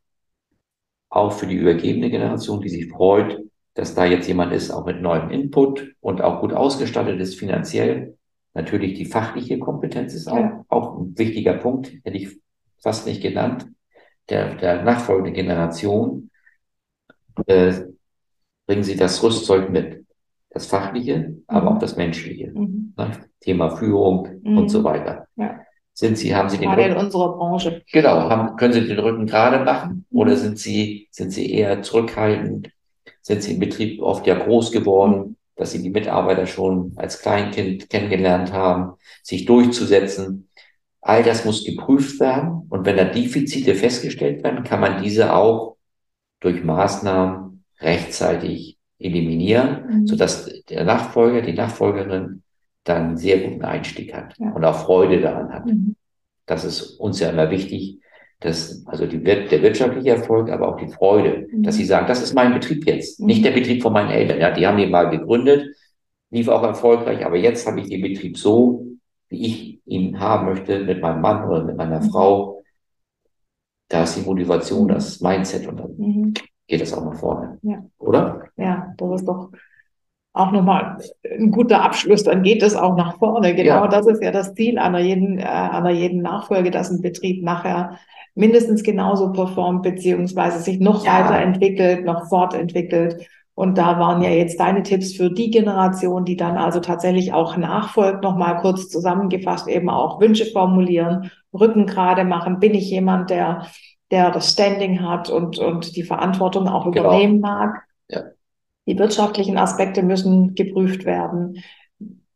auch 1.14 1.32
für 1.32 1.46
die 1.46 1.54
übergebene 1.54 2.10
Generation, 2.10 2.60
die 2.60 2.68
sich 2.68 2.90
freut, 2.90 3.40
dass 3.74 3.94
da 3.94 4.04
jetzt 4.04 4.26
jemand 4.26 4.52
ist, 4.52 4.70
auch 4.70 4.84
mit 4.84 5.00
neuem 5.00 5.30
Input 5.30 5.94
und 6.00 6.22
auch 6.22 6.40
gut 6.40 6.52
ausgestattet 6.52 7.20
ist 7.20 7.38
finanziell. 7.38 8.16
Natürlich 8.52 8.94
die 8.94 9.04
fachliche 9.04 9.58
Kompetenz 9.58 10.14
ist 10.14 10.28
auch, 10.28 10.36
ja. 10.36 10.64
auch 10.68 10.98
ein 10.98 11.16
wichtiger 11.16 11.54
Punkt, 11.54 11.92
hätte 12.04 12.16
ich 12.16 12.40
fast 12.82 13.06
nicht 13.06 13.22
genannt. 13.22 13.66
Der, 14.28 14.54
der 14.54 14.82
nachfolgenden 14.82 15.34
Generation 15.34 16.30
äh, 17.46 17.72
bringen 18.66 18.84
sie 18.84 18.96
das 18.96 19.22
Rüstzeug 19.22 19.70
mit. 19.70 20.04
Das 20.50 20.66
Fachliche, 20.66 21.36
aber 21.48 21.70
mhm. 21.70 21.76
auch 21.76 21.78
das 21.80 21.96
Menschliche. 21.96 22.52
Mhm. 22.52 22.94
Ne? 22.96 23.10
Thema 23.40 23.76
Führung 23.76 24.40
mhm. 24.42 24.58
und 24.58 24.68
so 24.68 24.84
weiter. 24.84 25.26
Ja. 25.34 25.63
Sind 25.96 26.18
Sie, 26.18 26.34
haben 26.34 26.50
Sie 26.50 26.58
den 26.58 26.70
Gerade 26.70 26.82
Rücken, 26.82 26.96
in 26.96 27.04
unserer 27.04 27.36
Branche. 27.36 27.82
Genau, 27.92 28.28
haben, 28.28 28.56
können 28.56 28.72
Sie 28.72 28.84
den 28.84 28.98
Rücken 28.98 29.26
gerade 29.26 29.64
machen? 29.64 30.06
Mhm. 30.10 30.18
Oder 30.18 30.36
sind 30.36 30.58
Sie, 30.58 31.06
sind 31.12 31.30
Sie 31.30 31.52
eher 31.52 31.82
zurückhaltend? 31.82 32.70
Sind 33.22 33.42
Sie 33.42 33.54
im 33.54 33.60
Betrieb 33.60 34.02
oft 34.02 34.26
ja 34.26 34.34
groß 34.34 34.72
geworden, 34.72 35.36
dass 35.54 35.70
Sie 35.70 35.82
die 35.82 35.90
Mitarbeiter 35.90 36.46
schon 36.46 36.94
als 36.96 37.22
Kleinkind 37.22 37.88
kennengelernt 37.88 38.52
haben, 38.52 38.94
sich 39.22 39.44
durchzusetzen? 39.44 40.48
All 41.00 41.22
das 41.22 41.44
muss 41.44 41.64
geprüft 41.64 42.18
werden. 42.18 42.66
Und 42.70 42.86
wenn 42.86 42.96
da 42.96 43.04
Defizite 43.04 43.76
festgestellt 43.76 44.42
werden, 44.42 44.64
kann 44.64 44.80
man 44.80 45.00
diese 45.00 45.32
auch 45.32 45.76
durch 46.40 46.64
Maßnahmen 46.64 47.64
rechtzeitig 47.80 48.78
eliminieren, 48.98 50.00
mhm. 50.00 50.06
sodass 50.08 50.50
der 50.68 50.84
Nachfolger, 50.84 51.42
die 51.42 51.52
Nachfolgerin 51.52 52.43
dann 52.84 53.16
sehr 53.16 53.38
guten 53.38 53.64
Einstieg 53.64 54.14
hat 54.14 54.34
ja. 54.38 54.50
und 54.50 54.64
auch 54.64 54.84
Freude 54.84 55.20
daran 55.20 55.52
hat. 55.52 55.66
Mhm. 55.66 55.96
Das 56.46 56.64
ist 56.64 57.00
uns 57.00 57.20
ja 57.20 57.30
immer 57.30 57.50
wichtig, 57.50 58.00
dass 58.40 58.86
also 58.86 59.06
die, 59.06 59.22
der 59.22 59.62
wirtschaftliche 59.62 60.10
Erfolg, 60.10 60.50
aber 60.50 60.68
auch 60.68 60.76
die 60.76 60.88
Freude, 60.88 61.46
mhm. 61.50 61.62
dass 61.62 61.76
sie 61.76 61.84
sagen, 61.84 62.06
das 62.06 62.22
ist 62.22 62.34
mein 62.34 62.52
Betrieb 62.52 62.86
jetzt, 62.86 63.20
mhm. 63.20 63.26
nicht 63.26 63.44
der 63.44 63.52
Betrieb 63.52 63.82
von 63.82 63.92
meinen 63.92 64.10
Eltern. 64.10 64.40
Ja, 64.40 64.50
die 64.50 64.66
haben 64.66 64.76
den 64.76 64.90
mal 64.90 65.10
gegründet, 65.10 65.74
lief 66.30 66.48
auch 66.48 66.62
erfolgreich, 66.62 67.24
aber 67.24 67.36
jetzt 67.36 67.66
habe 67.66 67.80
ich 67.80 67.88
den 67.88 68.02
Betrieb 68.02 68.36
so, 68.36 68.86
wie 69.28 69.46
ich 69.46 69.80
ihn 69.86 70.20
haben 70.20 70.46
möchte, 70.46 70.80
mit 70.80 71.00
meinem 71.00 71.22
Mann 71.22 71.48
oder 71.48 71.64
mit 71.64 71.76
meiner 71.76 72.00
mhm. 72.00 72.10
Frau. 72.10 72.62
Da 73.88 74.02
ist 74.02 74.16
die 74.16 74.22
Motivation, 74.22 74.88
das 74.88 75.20
Mindset 75.20 75.66
und 75.66 75.78
dann 75.78 75.96
mhm 75.96 76.34
geht 76.66 76.80
es 76.80 76.92
auch 76.92 77.04
nach 77.04 77.18
vorne. 77.18 77.58
Ja. 77.62 77.84
Oder? 77.98 78.48
Ja, 78.56 78.94
das 78.96 79.20
ist 79.20 79.28
doch 79.28 79.50
auch 80.34 80.52
nochmal 80.52 80.98
ein 81.24 81.50
guter 81.50 81.82
Abschluss, 81.82 82.24
dann 82.24 82.42
geht 82.42 82.62
es 82.62 82.76
auch 82.76 82.96
nach 82.96 83.18
vorne. 83.18 83.54
Genau 83.54 83.84
ja. 83.84 83.88
das 83.88 84.06
ist 84.06 84.22
ja 84.22 84.30
das 84.30 84.54
Ziel 84.54 84.78
einer 84.78 84.98
jeden, 84.98 85.38
äh, 85.38 85.44
einer 85.44 85.90
jeden 85.90 86.20
Nachfolge, 86.20 86.70
dass 86.70 86.90
ein 86.90 87.00
Betrieb 87.00 87.42
nachher 87.42 87.98
mindestens 88.34 88.82
genauso 88.82 89.32
performt, 89.32 89.82
beziehungsweise 89.82 90.58
sich 90.58 90.80
noch 90.80 91.06
ja. 91.06 91.20
weiterentwickelt, 91.20 92.04
noch 92.04 92.28
fortentwickelt. 92.28 93.26
Und 93.54 93.78
da 93.78 94.00
waren 94.00 94.20
ja 94.20 94.30
jetzt 94.30 94.58
deine 94.58 94.82
Tipps 94.82 95.14
für 95.14 95.30
die 95.30 95.50
Generation, 95.50 96.24
die 96.24 96.36
dann 96.36 96.56
also 96.56 96.80
tatsächlich 96.80 97.32
auch 97.32 97.56
nachfolgt, 97.56 98.24
nochmal 98.24 98.56
kurz 98.56 98.88
zusammengefasst, 98.88 99.68
eben 99.68 99.88
auch 99.88 100.20
Wünsche 100.20 100.46
formulieren, 100.46 101.30
Rücken 101.52 101.86
gerade 101.86 102.24
machen. 102.24 102.58
Bin 102.58 102.74
ich 102.74 102.90
jemand, 102.90 103.30
der 103.30 103.66
der 104.10 104.30
das 104.30 104.52
Standing 104.52 105.02
hat 105.02 105.28
und, 105.28 105.58
und 105.58 105.96
die 105.96 106.02
Verantwortung 106.02 106.68
auch 106.68 106.90
genau. 106.90 107.08
übernehmen 107.08 107.40
mag. 107.40 107.82
Ja. 108.08 108.22
Die 108.86 108.98
wirtschaftlichen 108.98 109.56
Aspekte 109.56 110.02
müssen 110.02 110.54
geprüft 110.54 111.04
werden. 111.04 111.62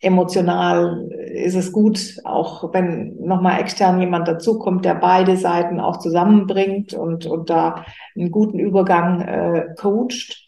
Emotional 0.01 1.11
ist 1.11 1.57
es 1.57 1.73
gut, 1.73 2.19
auch 2.25 2.73
wenn 2.73 3.17
nochmal 3.21 3.61
extern 3.61 4.01
jemand 4.01 4.29
dazukommt, 4.29 4.85
der 4.85 4.95
beide 4.95 5.37
Seiten 5.37 5.81
auch 5.81 5.99
zusammenbringt 5.99 6.95
und, 6.95 7.27
und 7.27 7.51
da 7.51 7.85
einen 8.17 8.31
guten 8.31 8.59
Übergang 8.61 9.21
äh, 9.23 9.75
coacht. 9.77 10.47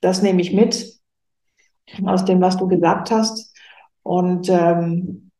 Das 0.00 0.22
nehme 0.22 0.42
ich 0.42 0.52
mit 0.52 0.92
aus 2.04 2.24
dem, 2.24 2.40
was 2.40 2.58
du 2.58 2.68
gesagt 2.68 3.10
hast. 3.10 3.54
Und 4.02 4.48
ähm, 4.50 5.30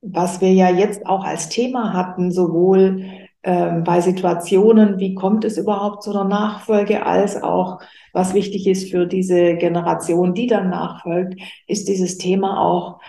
was 0.00 0.40
wir 0.40 0.52
ja 0.52 0.70
jetzt 0.70 1.06
auch 1.06 1.24
als 1.24 1.48
Thema 1.48 1.92
hatten, 1.92 2.32
sowohl 2.32 3.21
ähm, 3.44 3.82
bei 3.82 4.00
Situationen, 4.00 4.98
wie 4.98 5.14
kommt 5.14 5.44
es 5.44 5.58
überhaupt 5.58 6.04
zu 6.04 6.10
einer 6.10 6.24
Nachfolge, 6.24 7.04
als 7.04 7.42
auch, 7.42 7.80
was 8.12 8.34
wichtig 8.34 8.66
ist 8.68 8.90
für 8.90 9.06
diese 9.06 9.56
Generation, 9.56 10.34
die 10.34 10.46
dann 10.46 10.70
nachfolgt, 10.70 11.40
ist 11.66 11.88
dieses 11.88 12.18
Thema 12.18 12.60
auch, 12.60 13.00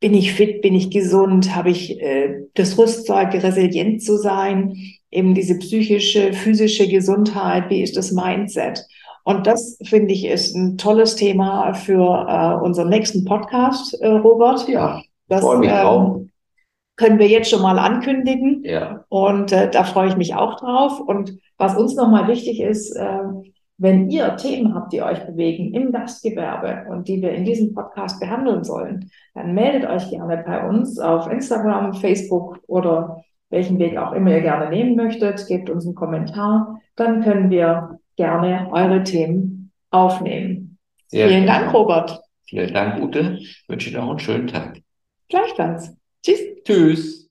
bin 0.00 0.14
ich 0.14 0.32
fit, 0.32 0.62
bin 0.62 0.74
ich 0.74 0.90
gesund, 0.90 1.54
habe 1.54 1.70
ich 1.70 2.00
äh, 2.00 2.40
das 2.54 2.78
Rüstzeug, 2.78 3.34
resilient 3.34 4.02
zu 4.02 4.16
sein, 4.16 4.74
eben 5.10 5.34
diese 5.34 5.58
psychische, 5.58 6.32
physische 6.32 6.88
Gesundheit, 6.88 7.68
wie 7.68 7.82
ist 7.82 7.96
das 7.96 8.10
Mindset? 8.10 8.86
Und 9.22 9.46
das 9.46 9.78
finde 9.84 10.14
ich 10.14 10.24
ist 10.24 10.56
ein 10.56 10.78
tolles 10.78 11.14
Thema 11.14 11.74
für 11.74 12.26
äh, 12.26 12.64
unseren 12.64 12.88
nächsten 12.88 13.24
Podcast, 13.24 13.94
äh, 14.00 14.08
Robert. 14.08 14.66
Ja, 14.66 15.02
das, 15.28 15.42
freue 15.42 15.58
mich 15.58 15.68
ähm, 15.68 15.76
drauf 15.76 16.22
können 17.02 17.18
wir 17.18 17.26
jetzt 17.26 17.50
schon 17.50 17.62
mal 17.62 17.78
ankündigen. 17.78 18.62
Ja. 18.64 19.04
Und 19.08 19.52
äh, 19.52 19.70
da 19.70 19.84
freue 19.84 20.08
ich 20.08 20.16
mich 20.16 20.34
auch 20.34 20.56
drauf. 20.60 21.00
Und 21.00 21.38
was 21.58 21.76
uns 21.76 21.96
nochmal 21.96 22.28
wichtig 22.28 22.60
ist, 22.60 22.94
äh, 22.96 23.18
wenn 23.78 24.08
ihr 24.10 24.36
Themen 24.36 24.74
habt, 24.74 24.92
die 24.92 25.02
euch 25.02 25.26
bewegen 25.26 25.74
im 25.74 25.90
Gastgewerbe 25.90 26.86
und 26.88 27.08
die 27.08 27.20
wir 27.20 27.32
in 27.32 27.44
diesem 27.44 27.74
Podcast 27.74 28.20
behandeln 28.20 28.62
sollen, 28.62 29.10
dann 29.34 29.54
meldet 29.54 29.88
euch 29.90 30.08
gerne 30.10 30.42
bei 30.46 30.64
uns 30.66 31.00
auf 31.00 31.28
Instagram, 31.28 31.94
Facebook 31.94 32.60
oder 32.68 33.24
welchen 33.50 33.80
Weg 33.80 33.96
auch 33.98 34.12
immer 34.12 34.30
ihr 34.30 34.40
gerne 34.40 34.70
nehmen 34.70 34.94
möchtet. 34.94 35.44
Gebt 35.48 35.68
uns 35.68 35.84
einen 35.84 35.96
Kommentar. 35.96 36.80
Dann 36.94 37.22
können 37.22 37.50
wir 37.50 37.98
gerne 38.16 38.68
eure 38.70 39.02
Themen 39.02 39.72
aufnehmen. 39.90 40.78
Sehr 41.08 41.28
Vielen 41.28 41.46
Dank, 41.46 41.74
Robert. 41.74 42.20
Vielen 42.44 42.72
Dank, 42.72 43.02
Ute. 43.02 43.38
Ich 43.40 43.64
wünsche 43.66 43.90
Ihnen 43.90 44.00
auch 44.00 44.10
einen 44.10 44.18
schönen 44.20 44.46
Tag. 44.46 44.78
Gleichfalls. 45.28 45.96
Tschüss. 46.22 46.40
Tschüss. 46.64 47.21